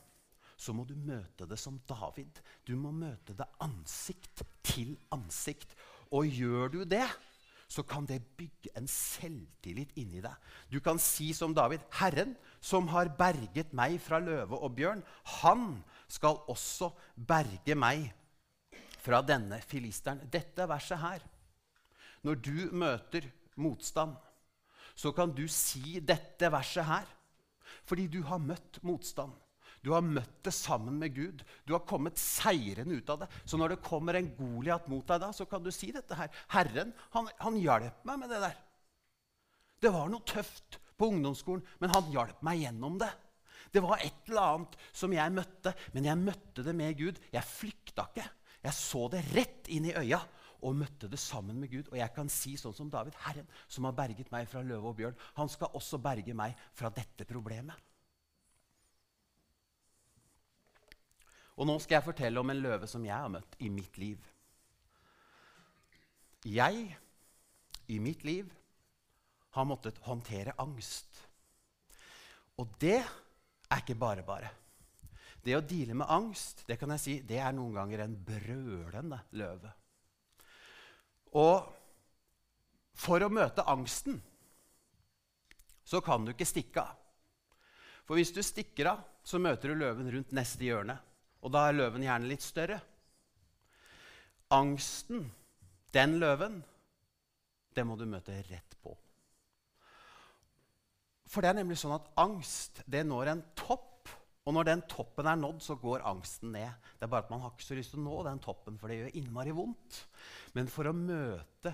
så 0.56 0.72
må 0.72 0.86
du 0.86 0.94
møte 0.94 1.48
det 1.48 1.58
som 1.58 1.80
David. 1.88 2.38
Du 2.64 2.76
må 2.78 2.92
møte 2.94 3.34
det 3.36 3.48
ansikt 3.64 4.44
til 4.64 4.94
ansikt. 5.12 5.74
Og 6.14 6.28
gjør 6.28 6.70
du 6.70 6.82
det, 6.86 7.06
så 7.72 7.82
kan 7.88 8.06
det 8.06 8.20
bygge 8.36 8.70
en 8.76 8.86
selvtillit 8.88 9.94
inni 9.98 10.20
deg. 10.22 10.34
Du 10.70 10.78
kan 10.84 11.00
si 11.00 11.32
som 11.34 11.54
David.: 11.56 11.80
Herren, 11.98 12.36
som 12.60 12.88
har 12.92 13.10
berget 13.18 13.72
meg 13.72 13.98
fra 14.00 14.20
løve 14.20 14.58
og 14.58 14.76
bjørn, 14.76 15.02
han 15.40 15.82
skal 16.12 16.42
også 16.52 16.90
berge 17.16 17.76
meg 17.78 18.10
fra 19.02 19.22
denne 19.26 19.58
filisteren. 19.64 20.22
Dette 20.30 20.66
verset 20.68 21.00
her. 21.02 21.24
Når 22.22 22.38
du 22.38 22.56
møter 22.76 23.26
motstand, 23.58 24.14
så 24.94 25.10
kan 25.16 25.32
du 25.34 25.46
si 25.50 25.98
dette 26.04 26.52
verset 26.52 26.86
her 26.86 27.18
fordi 27.88 28.04
du 28.12 28.20
har 28.28 28.38
møtt 28.38 28.76
motstand. 28.84 29.32
Du 29.82 29.90
har 29.90 30.04
møtt 30.04 30.44
det 30.46 30.52
sammen 30.54 31.00
med 31.00 31.14
Gud. 31.16 31.40
Du 31.66 31.72
har 31.74 31.82
kommet 31.88 32.20
seirende 32.20 32.94
ut 33.00 33.08
av 33.10 33.24
det. 33.24 33.28
Så 33.48 33.58
når 33.58 33.74
det 33.74 33.82
kommer 33.82 34.14
en 34.14 34.28
Goliat 34.36 34.86
mot 34.92 35.02
deg, 35.08 35.18
da, 35.24 35.32
så 35.34 35.46
kan 35.50 35.64
du 35.64 35.72
si 35.74 35.90
dette 35.94 36.14
her. 36.14 36.30
Herren, 36.52 36.92
han, 37.16 37.30
han 37.42 37.58
hjalp 37.58 38.04
meg 38.06 38.20
med 38.20 38.30
det 38.30 38.42
der. 38.44 38.60
Det 39.82 39.90
var 39.90 40.12
noe 40.12 40.22
tøft 40.28 40.78
på 41.00 41.08
ungdomsskolen, 41.10 41.64
men 41.82 41.90
han 41.96 42.12
hjalp 42.14 42.44
meg 42.46 42.62
gjennom 42.62 43.00
det. 43.02 43.10
Det 43.72 43.80
var 43.80 44.02
et 44.04 44.28
eller 44.28 44.54
annet 44.54 44.76
som 44.92 45.12
jeg 45.16 45.32
møtte, 45.32 45.72
men 45.94 46.04
jeg 46.04 46.20
møtte 46.20 46.64
det 46.66 46.74
med 46.76 46.96
Gud. 46.98 47.20
Jeg 47.32 47.48
flykta 47.48 48.06
ikke. 48.10 48.28
Jeg 48.62 48.76
så 48.76 49.06
det 49.10 49.22
rett 49.32 49.70
inn 49.72 49.88
i 49.88 49.94
øya 49.96 50.20
og 50.62 50.76
møtte 50.78 51.08
det 51.10 51.18
sammen 51.18 51.58
med 51.58 51.72
Gud. 51.72 51.88
Og 51.90 51.96
jeg 51.98 52.12
kan 52.14 52.28
si 52.30 52.52
sånn 52.60 52.76
som 52.76 52.90
David, 52.92 53.16
Herren 53.24 53.48
som 53.66 53.88
har 53.88 53.96
berget 53.96 54.30
meg 54.34 54.46
fra 54.50 54.62
løve 54.62 54.92
og 54.92 54.98
bjørn, 55.00 55.16
han 55.40 55.50
skal 55.50 55.72
også 55.78 55.98
berge 56.02 56.36
meg 56.36 56.54
fra 56.76 56.92
dette 56.94 57.26
problemet. 57.28 57.88
Og 61.60 61.68
nå 61.68 61.74
skal 61.82 61.98
jeg 61.98 62.06
fortelle 62.06 62.40
om 62.40 62.52
en 62.52 62.62
løve 62.62 62.88
som 62.88 63.04
jeg 63.04 63.16
har 63.16 63.32
møtt 63.32 63.58
i 63.60 63.68
mitt 63.72 63.98
liv. 64.00 64.20
Jeg, 66.48 66.86
i 67.92 67.98
mitt 68.02 68.24
liv, 68.26 68.48
har 69.52 69.68
måttet 69.68 70.00
håndtere 70.06 70.54
angst. 70.62 71.20
Og 72.58 72.70
det 72.80 73.02
er 73.72 73.82
ikke 73.82 73.98
bare 73.98 74.24
bare. 74.26 74.50
Det 75.42 75.56
å 75.56 75.64
deale 75.66 75.96
med 75.98 76.10
angst 76.12 76.62
det 76.68 76.78
kan 76.78 76.92
jeg 76.94 77.02
si, 77.02 77.14
det 77.26 77.40
er 77.42 77.54
noen 77.56 77.74
ganger 77.74 78.04
en 78.04 78.18
brølende 78.26 79.18
løve. 79.38 79.72
Og 81.40 81.70
for 83.02 83.24
å 83.24 83.32
møte 83.32 83.64
angsten 83.72 84.20
så 85.82 86.00
kan 86.04 86.24
du 86.24 86.32
ikke 86.32 86.46
stikke 86.46 86.84
av. 86.84 86.98
For 88.06 88.18
hvis 88.18 88.32
du 88.34 88.42
stikker 88.44 88.92
av, 88.92 89.02
så 89.24 89.38
møter 89.42 89.72
du 89.72 89.80
løven 89.80 90.10
rundt 90.12 90.34
neste 90.34 90.66
hjørne. 90.66 90.96
Og 91.42 91.52
da 91.54 91.66
er 91.68 91.78
løven 91.78 92.04
gjerne 92.04 92.30
litt 92.30 92.44
større. 92.44 92.78
Angsten, 94.52 95.24
den 95.94 96.18
løven, 96.22 96.60
det 97.74 97.86
må 97.88 97.96
du 97.98 98.04
møte 98.06 98.36
rett 98.50 98.76
på. 98.82 98.94
For 101.32 101.40
det 101.40 101.52
er 101.52 101.62
nemlig 101.62 101.78
sånn 101.80 101.94
at 101.96 102.10
angst 102.20 102.82
det 102.92 103.06
når 103.08 103.32
en 103.32 103.42
topp. 103.56 104.10
Og 104.42 104.56
når 104.56 104.66
den 104.66 104.82
toppen 104.90 105.28
er 105.30 105.38
nådd, 105.38 105.62
så 105.64 105.78
går 105.80 106.04
angsten 106.10 106.50
ned. 106.52 106.90
Det 106.98 107.06
er 107.06 107.12
bare 107.12 107.24
at 107.24 107.30
Man 107.30 107.40
har 107.44 107.54
ikke 107.54 107.64
så 107.68 107.78
lyst 107.78 107.94
til 107.94 108.02
å 108.02 108.04
nå 108.08 108.18
den 108.26 108.42
toppen, 108.42 108.76
for 108.80 108.90
det 108.90 108.98
gjør 108.98 109.16
innmari 109.20 109.54
vondt. 109.54 110.02
Men 110.58 110.68
for 110.68 110.90
å 110.90 110.96
møte 110.96 111.72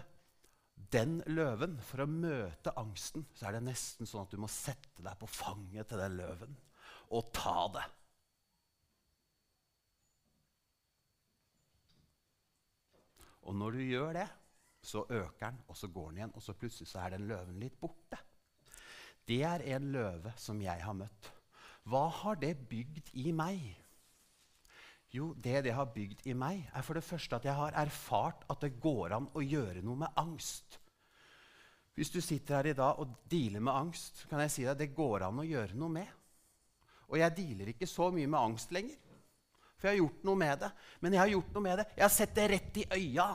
den 0.92 1.18
løven, 1.26 1.74
for 1.82 2.04
å 2.04 2.10
møte 2.10 2.76
angsten, 2.78 3.26
så 3.34 3.48
er 3.48 3.56
det 3.56 3.64
nesten 3.66 4.06
sånn 4.06 4.28
at 4.28 4.34
du 4.34 4.38
må 4.40 4.50
sette 4.52 5.02
deg 5.02 5.18
på 5.18 5.30
fanget 5.32 5.90
til 5.90 6.04
den 6.04 6.18
løven 6.20 6.54
og 7.16 7.32
ta 7.34 7.62
det. 7.72 7.86
Og 13.48 13.56
når 13.56 13.78
du 13.78 13.84
gjør 13.88 14.12
det, 14.20 14.28
så 14.84 15.06
øker 15.08 15.46
den, 15.46 15.62
og 15.66 15.76
så 15.76 15.88
går 15.88 16.10
den 16.10 16.20
igjen, 16.20 16.34
og 16.36 16.44
så 16.44 16.54
plutselig 16.56 16.88
så 16.90 17.00
er 17.00 17.16
den 17.16 17.26
løven 17.30 17.56
litt 17.60 17.78
borte. 17.80 18.20
Det 19.28 19.42
er 19.44 19.64
en 19.74 19.90
løve 19.92 20.32
som 20.40 20.60
jeg 20.62 20.80
har 20.80 20.96
møtt. 20.96 21.28
Hva 21.88 22.06
har 22.22 22.40
det 22.40 22.54
bygd 22.68 23.12
i 23.20 23.30
meg? 23.36 23.60
Jo, 25.12 25.30
det 25.36 25.62
det 25.64 25.72
har 25.72 25.88
bygd 25.92 26.26
i 26.28 26.34
meg, 26.36 26.66
er 26.76 26.84
for 26.84 26.98
det 26.98 27.04
første 27.04 27.38
at 27.38 27.46
jeg 27.48 27.56
har 27.56 27.76
erfart 27.80 28.44
at 28.52 28.60
det 28.64 28.76
går 28.80 29.14
an 29.16 29.28
å 29.36 29.44
gjøre 29.44 29.80
noe 29.84 30.04
med 30.04 30.20
angst. 30.20 30.78
Hvis 31.96 32.12
du 32.14 32.20
sitter 32.22 32.60
her 32.60 32.70
i 32.70 32.76
dag 32.78 33.00
og 33.00 33.16
dealer 33.30 33.64
med 33.64 33.74
angst, 33.74 34.26
kan 34.30 34.42
jeg 34.44 34.52
si 34.54 34.66
deg 34.68 34.76
det 34.78 34.92
går 34.96 35.24
an 35.26 35.40
å 35.40 35.46
gjøre 35.48 35.76
noe 35.80 35.92
med. 35.96 36.12
Og 37.08 37.16
jeg 37.18 37.36
dealer 37.38 37.72
ikke 37.72 37.88
så 37.88 38.10
mye 38.12 38.28
med 38.28 38.38
angst 38.38 38.72
lenger. 38.76 39.00
For 39.78 39.88
jeg 39.88 39.96
har 39.96 40.02
gjort 40.02 40.28
noe 40.28 40.38
med 40.38 40.62
det. 40.62 40.68
Men 41.00 41.14
jeg 41.14 41.22
har 41.22 41.32
gjort 41.32 41.50
noe 41.56 41.64
med 41.64 41.80
det. 41.80 41.86
Jeg 41.96 42.04
har 42.04 42.14
sett 42.14 42.36
det 42.36 42.46
rett 42.52 42.78
i 42.82 42.84
øya. 42.98 43.26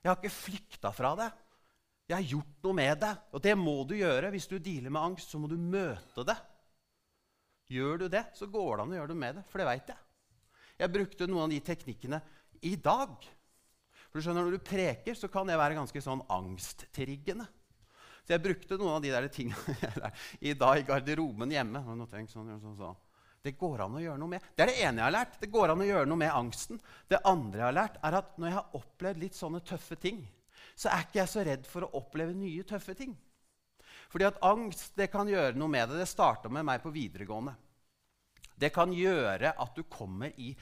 Jeg 0.00 0.08
har 0.08 0.18
ikke 0.18 0.32
flykta 0.32 0.92
fra 0.96 1.12
det. 1.20 1.28
Jeg 2.10 2.16
har 2.16 2.26
gjort 2.26 2.64
noe 2.66 2.74
med 2.74 3.02
det. 3.04 3.10
Og 3.30 3.42
det 3.44 3.52
må 3.58 3.76
du 3.86 3.94
gjøre. 3.94 4.32
Hvis 4.34 4.48
du 4.50 4.56
dealer 4.58 4.90
med 4.90 5.02
angst, 5.12 5.30
så 5.30 5.38
må 5.38 5.46
du 5.50 5.54
møte 5.54 6.24
det. 6.26 6.36
Gjør 7.70 8.00
du 8.02 8.06
det, 8.10 8.24
så 8.34 8.48
går 8.50 8.72
det 8.72 8.82
an 8.82 8.94
å 8.94 8.96
gjøre 8.98 9.12
noe 9.12 9.20
med 9.20 9.36
det. 9.38 9.44
For 9.50 9.62
det 9.62 9.68
veit 9.68 9.92
jeg. 9.92 10.00
Jeg 10.80 10.94
brukte 10.96 11.28
noen 11.28 11.44
av 11.44 11.52
de 11.52 11.60
teknikkene 11.62 12.18
i 12.66 12.72
dag. 12.82 13.28
For 14.08 14.18
du 14.18 14.26
skjønner, 14.26 14.48
Når 14.48 14.58
du 14.58 14.66
preker, 14.66 15.14
så 15.14 15.30
kan 15.30 15.46
det 15.46 15.58
være 15.60 15.76
ganske 15.78 16.02
sånn 16.02 16.24
angsttriggende. 16.26 17.46
Så 18.26 18.34
jeg 18.34 18.42
brukte 18.42 18.78
noen 18.80 18.96
av 18.96 19.04
de 19.04 19.12
der 19.14 19.28
tingene 19.30 20.10
i 20.50 20.56
dag 20.58 20.80
i 20.80 20.88
garderoben 20.88 21.54
hjemme. 21.54 21.84
Sånn, 21.86 22.26
sånn, 22.26 22.74
sånn. 22.80 22.98
Det 23.40 23.54
går 23.56 23.86
an 23.86 23.96
å 23.96 24.02
gjøre 24.02 24.20
noe 24.20 24.34
med. 24.34 24.50
Det 24.56 24.66
er 24.66 24.72
det 24.72 24.82
ene 24.82 25.00
jeg 25.00 25.06
har 25.06 25.14
lært. 25.14 25.38
Det 25.40 25.52
går 25.54 25.72
an 25.72 25.86
å 25.86 25.88
gjøre 25.88 26.10
noe 26.10 26.20
med 26.26 26.34
angsten. 26.34 26.82
Det 27.08 27.22
andre 27.22 27.62
jeg 27.62 27.68
har 27.68 27.78
lært, 27.78 28.02
er 28.02 28.18
at 28.18 28.34
når 28.34 28.50
jeg 28.50 28.58
har 28.58 28.76
opplevd 28.82 29.22
litt 29.22 29.38
sånne 29.38 29.62
tøffe 29.64 29.96
ting, 30.00 30.20
så 30.80 30.88
er 30.88 31.04
ikke 31.04 31.20
jeg 31.20 31.32
så 31.32 31.44
redd 31.44 31.66
for 31.68 31.84
å 31.84 31.92
oppleve 32.00 32.32
nye 32.36 32.64
tøffe 32.64 32.94
ting. 32.96 33.12
Fordi 34.10 34.26
at 34.26 34.38
angst 34.46 34.96
det 34.98 35.10
kan 35.12 35.28
gjøre 35.28 35.58
noe 35.58 35.70
med 35.70 35.90
det. 35.90 36.00
Det 36.00 36.08
starta 36.08 36.50
med 36.52 36.64
meg 36.66 36.80
på 36.82 36.92
videregående. 36.94 37.52
Det 38.60 38.72
kan 38.74 38.92
gjøre 38.92 39.52
at 39.60 39.76
du 39.76 39.84
kommer 39.88 40.32
i 40.40 40.54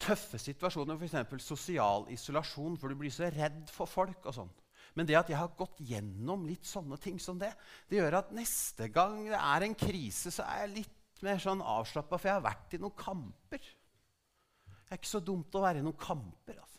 tøffe 0.00 0.40
situasjoner, 0.40 0.96
f.eks. 0.96 1.44
sosial 1.44 2.06
isolasjon, 2.12 2.78
for 2.80 2.88
du 2.88 2.98
blir 2.98 3.12
så 3.12 3.28
redd 3.32 3.68
for 3.72 3.88
folk. 3.88 4.24
og 4.24 4.36
sånn. 4.36 4.52
Men 4.96 5.06
det 5.06 5.18
at 5.20 5.28
jeg 5.30 5.38
har 5.38 5.52
gått 5.58 5.78
gjennom 5.86 6.48
litt 6.48 6.66
sånne 6.66 6.96
ting 7.00 7.20
som 7.22 7.38
det, 7.38 7.52
det 7.88 8.00
gjør 8.00 8.18
at 8.22 8.32
neste 8.34 8.88
gang 8.90 9.22
det 9.28 9.38
er 9.38 9.66
en 9.66 9.76
krise, 9.78 10.32
så 10.34 10.46
er 10.48 10.64
jeg 10.64 10.74
litt 10.80 11.22
mer 11.24 11.38
sånn 11.42 11.60
avslappa, 11.60 12.16
for 12.16 12.30
jeg 12.30 12.38
har 12.38 12.48
vært 12.48 12.74
i 12.74 12.80
noen 12.80 12.96
kamper. 12.96 13.60
Det 13.60 14.96
er 14.96 14.98
ikke 14.98 15.12
så 15.12 15.22
dumt 15.22 15.54
å 15.54 15.62
være 15.62 15.82
i 15.82 15.86
noen 15.86 16.00
kamper. 16.00 16.58
altså. 16.58 16.69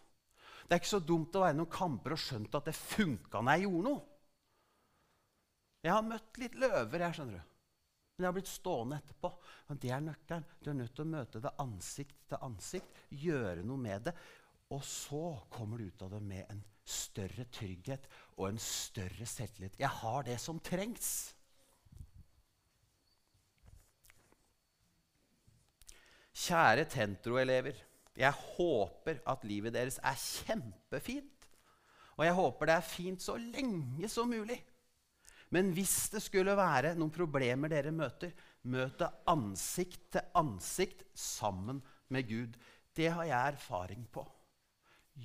Det 0.71 0.77
er 0.77 0.79
ikke 0.85 0.87
så 0.87 1.01
dumt 1.03 1.35
å 1.35 1.41
være 1.43 1.51
i 1.51 1.55
noen 1.59 1.67
kamper 1.67 2.13
og 2.15 2.19
skjønt 2.23 2.53
at 2.55 2.67
det 2.69 2.73
funka 2.77 3.41
når 3.43 3.57
jeg 3.57 3.63
gjorde 3.65 3.81
noe. 3.89 4.03
Jeg 5.83 5.91
har 5.91 6.05
møtt 6.07 6.39
litt 6.39 6.55
løver, 6.61 7.03
jeg, 7.03 7.15
skjønner 7.17 7.41
du. 7.41 7.49
Men 8.15 8.23
jeg 8.23 8.29
har 8.29 8.37
blitt 8.37 8.51
stående 8.53 8.99
etterpå. 9.01 9.33
Men 9.67 9.81
det 9.83 9.91
er 9.91 10.05
nøkkelen. 10.05 10.47
Du 10.63 10.69
er 10.71 10.77
nødt 10.79 10.95
til 10.95 11.03
å 11.03 11.11
møte 11.11 11.41
det 11.43 11.51
ansikt 11.65 12.15
til 12.31 12.47
ansikt, 12.47 13.03
gjøre 13.25 13.67
noe 13.67 13.83
med 13.83 14.07
det. 14.07 14.15
Og 14.71 14.87
så 14.87 15.21
kommer 15.51 15.83
du 15.83 15.91
ut 15.91 16.07
av 16.07 16.15
det 16.15 16.23
med 16.31 16.55
en 16.55 16.63
større 16.87 17.49
trygghet 17.51 18.07
og 18.37 18.47
en 18.53 18.63
større 18.63 19.27
selvtillit. 19.27 19.75
Jeg 19.75 19.91
har 19.99 20.23
det 20.31 20.39
som 20.39 20.63
trengs. 20.63 21.11
Kjære 26.47 26.87
Tentro-elever. 26.95 27.90
Jeg 28.17 28.35
håper 28.57 29.21
at 29.31 29.45
livet 29.47 29.73
deres 29.75 29.99
er 30.03 30.17
kjempefint. 30.19 31.47
Og 32.19 32.25
jeg 32.27 32.35
håper 32.37 32.69
det 32.69 32.75
er 32.75 32.85
fint 32.85 33.23
så 33.23 33.37
lenge 33.39 34.09
som 34.11 34.29
mulig. 34.29 34.59
Men 35.51 35.71
hvis 35.75 36.11
det 36.13 36.21
skulle 36.23 36.55
være 36.55 36.93
noen 36.95 37.11
problemer 37.11 37.71
dere 37.71 37.91
møter, 37.95 38.31
møt 38.71 38.99
det 39.01 39.09
ansikt 39.31 40.13
til 40.15 40.37
ansikt 40.39 41.03
sammen 41.17 41.81
med 42.11 42.27
Gud. 42.29 42.55
Det 42.95 43.09
har 43.11 43.27
jeg 43.27 43.55
erfaring 43.55 44.05
på. 44.11 44.23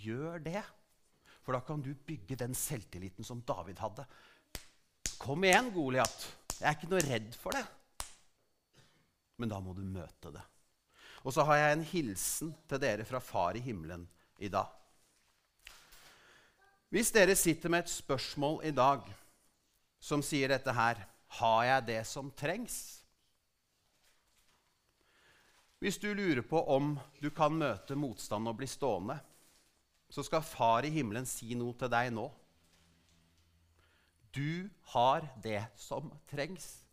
Gjør 0.03 0.42
det, 0.42 0.62
for 1.44 1.55
da 1.55 1.62
kan 1.62 1.83
du 1.83 1.92
bygge 1.94 2.38
den 2.38 2.55
selvtilliten 2.59 3.27
som 3.27 3.44
David 3.46 3.79
hadde. 3.83 4.07
Kom 5.22 5.46
igjen, 5.46 5.70
Goliat. 5.75 6.27
Jeg 6.59 6.66
er 6.68 6.75
ikke 6.75 6.90
noe 6.90 7.07
redd 7.07 7.38
for 7.38 7.55
det. 7.55 7.62
Men 9.38 9.53
da 9.53 9.61
må 9.62 9.77
du 9.77 9.85
møte 9.85 10.33
det. 10.35 10.42
Og 11.26 11.34
så 11.34 11.42
har 11.42 11.58
jeg 11.58 11.74
en 11.74 11.86
hilsen 11.90 12.52
til 12.70 12.78
dere 12.78 13.04
fra 13.04 13.18
Far 13.18 13.56
i 13.58 13.62
himmelen 13.64 14.04
i 14.38 14.48
dag. 14.48 14.70
Hvis 16.94 17.10
dere 17.10 17.34
sitter 17.34 17.72
med 17.72 17.82
et 17.82 17.90
spørsmål 17.90 18.60
i 18.68 18.70
dag 18.70 19.08
som 19.98 20.22
sier 20.22 20.52
dette 20.54 20.70
her 20.70 21.02
Har 21.40 21.64
jeg 21.66 21.86
det 21.88 22.02
som 22.06 22.30
trengs? 22.30 23.02
Hvis 25.82 25.98
du 25.98 26.12
lurer 26.14 26.46
på 26.46 26.62
om 26.72 26.94
du 27.20 27.28
kan 27.34 27.58
møte 27.58 27.98
motstand 27.98 28.48
og 28.48 28.56
bli 28.56 28.68
stående, 28.70 29.18
så 30.08 30.22
skal 30.22 30.46
Far 30.46 30.86
i 30.86 30.94
himmelen 30.94 31.26
si 31.26 31.58
noe 31.58 31.74
til 31.74 31.90
deg 31.90 32.14
nå. 32.14 32.30
Du 34.30 34.70
har 34.94 35.26
det 35.42 35.66
som 35.74 36.08
trengs. 36.30 36.86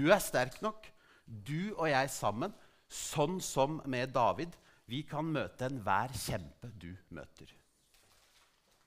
Du 0.00 0.08
er 0.08 0.20
sterk 0.24 0.62
nok. 0.64 0.86
Du 1.26 1.74
og 1.76 1.90
jeg 1.90 2.08
sammen, 2.10 2.54
sånn 2.88 3.36
som 3.44 3.82
med 3.90 4.14
David, 4.14 4.54
vi 4.88 5.02
kan 5.06 5.28
møte 5.28 5.66
enhver 5.68 6.14
kjempe 6.16 6.70
du 6.80 6.94
møter. 7.12 7.50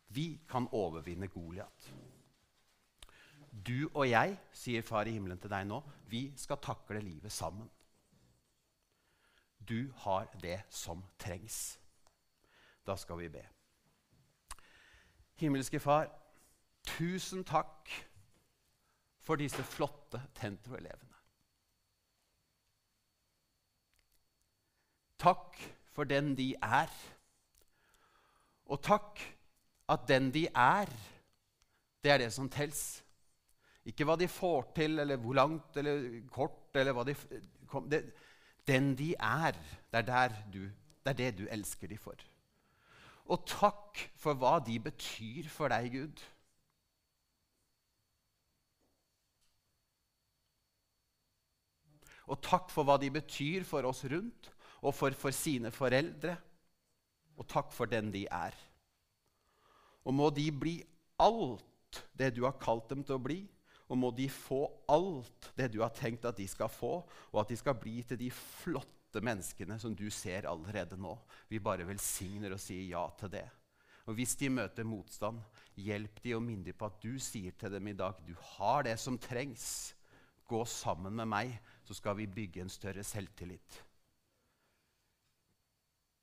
Vi 0.09 0.25
kan 0.49 0.65
overvinne 0.73 1.29
Goliat. 1.29 1.89
Du 3.53 3.85
og 3.93 4.07
jeg, 4.09 4.33
sier 4.57 4.81
Far 4.85 5.05
i 5.05 5.13
himmelen 5.13 5.37
til 5.41 5.51
deg 5.53 5.67
nå, 5.69 5.83
vi 6.09 6.23
skal 6.39 6.57
takle 6.65 7.03
livet 7.03 7.31
sammen. 7.31 7.69
Du 9.61 9.93
har 10.03 10.25
det 10.41 10.63
som 10.73 11.03
trengs. 11.21 11.77
Da 12.83 12.97
skal 12.97 13.21
vi 13.21 13.29
be. 13.37 13.45
Himmelske 15.39 15.79
Far, 15.79 16.09
tusen 16.97 17.45
takk 17.45 17.93
for 19.23 19.39
disse 19.39 19.63
flotte 19.63 20.21
Tentro-elevene. 20.35 21.13
Takk 25.23 25.59
for 25.95 26.09
den 26.09 26.33
de 26.35 26.51
er. 26.59 26.91
Og 28.71 28.81
takk 28.83 29.21
at 29.93 30.07
den 30.07 30.31
de 30.33 30.47
er, 30.47 30.91
det 32.03 32.11
er 32.11 32.19
det 32.25 32.33
som 32.35 32.49
tels. 32.51 33.03
Ikke 33.87 34.07
hva 34.07 34.15
de 34.19 34.27
får 34.31 34.71
til, 34.75 34.99
eller 34.99 35.19
hvor 35.19 35.35
langt 35.35 35.79
eller 35.79 36.21
kort 36.31 36.75
eller 36.79 36.95
hva 36.95 37.03
de 37.07 37.15
kom, 37.67 37.89
det, 37.91 38.05
Den 38.67 38.93
de 38.95 39.13
er, 39.19 39.57
det 39.91 40.07
er, 40.07 40.35
du, 40.53 40.61
det 41.03 41.11
er 41.11 41.19
det 41.19 41.31
du 41.37 41.47
elsker 41.51 41.87
de 41.87 41.97
for. 41.97 42.15
Og 43.25 43.43
takk 43.47 43.99
for 44.19 44.39
hva 44.39 44.57
de 44.63 44.79
betyr 44.79 45.49
for 45.51 45.71
deg, 45.71 45.91
Gud. 45.91 46.23
Og 52.31 52.39
takk 52.43 52.69
for 52.71 52.87
hva 52.87 52.97
de 53.01 53.11
betyr 53.13 53.65
for 53.67 53.85
oss 53.89 54.03
rundt 54.11 54.49
og 54.83 54.93
for, 54.95 55.15
for 55.17 55.35
sine 55.35 55.71
foreldre. 55.73 56.35
Og 57.39 57.47
takk 57.49 57.73
for 57.73 57.89
den 57.89 58.11
de 58.13 58.25
er. 58.31 58.55
Og 60.03 60.15
må 60.15 60.29
de 60.35 60.47
bli 60.51 60.77
alt 61.23 62.03
det 62.17 62.33
du 62.35 62.43
har 62.45 62.59
kalt 62.61 62.89
dem 62.91 63.03
til 63.05 63.17
å 63.17 63.23
bli. 63.23 63.41
Og 63.91 63.99
må 63.99 64.09
de 64.15 64.29
få 64.31 64.65
alt 64.91 65.51
det 65.57 65.69
du 65.73 65.81
har 65.83 65.93
tenkt 65.95 66.25
at 66.25 66.37
de 66.39 66.47
skal 66.49 66.71
få, 66.71 66.95
og 67.03 67.41
at 67.41 67.51
de 67.51 67.57
skal 67.59 67.75
bli 67.77 67.99
til 68.07 68.17
de 68.17 68.29
flotte 68.33 69.21
menneskene 69.21 69.75
som 69.79 69.93
du 69.93 70.07
ser 70.09 70.47
allerede 70.49 70.97
nå. 70.97 71.13
Vi 71.51 71.61
bare 71.61 71.85
velsigner 71.85 72.55
og 72.55 72.63
sier 72.63 72.87
ja 72.87 73.03
til 73.19 73.33
det. 73.35 73.45
Og 74.09 74.17
hvis 74.17 74.33
de 74.39 74.49
møter 74.51 74.87
motstand, 74.87 75.39
hjelp 75.79 76.17
de 76.23 76.33
og 76.35 76.43
minn 76.43 76.63
dem 76.65 76.75
på 76.75 76.89
at 76.89 76.97
du 77.03 77.15
sier 77.21 77.53
til 77.59 77.71
dem 77.71 77.87
i 77.91 77.95
dag 77.95 78.17
du 78.25 78.33
har 78.55 78.83
det 78.87 78.97
som 78.99 79.19
trengs. 79.21 79.93
Gå 80.49 80.63
sammen 80.67 81.15
med 81.15 81.29
meg, 81.31 81.53
så 81.83 81.93
skal 81.93 82.17
vi 82.17 82.27
bygge 82.27 82.61
en 82.61 82.69
større 82.69 83.03
selvtillit. 83.03 83.83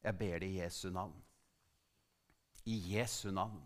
Jeg 0.05 0.17
ber 0.17 0.39
det 0.39 0.47
i 0.47 0.61
Jesu 0.63 0.91
navn. 0.91 1.13
I 2.65 2.79
Jesu 2.95 3.31
navn. 3.31 3.61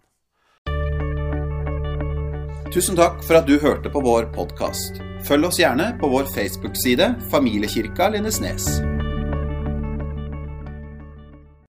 Tusen 2.74 2.96
takk 2.98 3.20
for 3.22 3.38
at 3.38 3.46
du 3.46 3.54
hørte 3.62 3.92
på 3.92 4.02
vår 4.02 4.32
podkast. 4.34 4.98
Følg 5.28 5.46
oss 5.46 5.60
gjerne 5.62 5.92
på 6.00 6.10
vår 6.10 6.26
Facebook-side 6.34 7.12
Familiekirka 7.30 8.10
Lindesnes. 8.10 8.66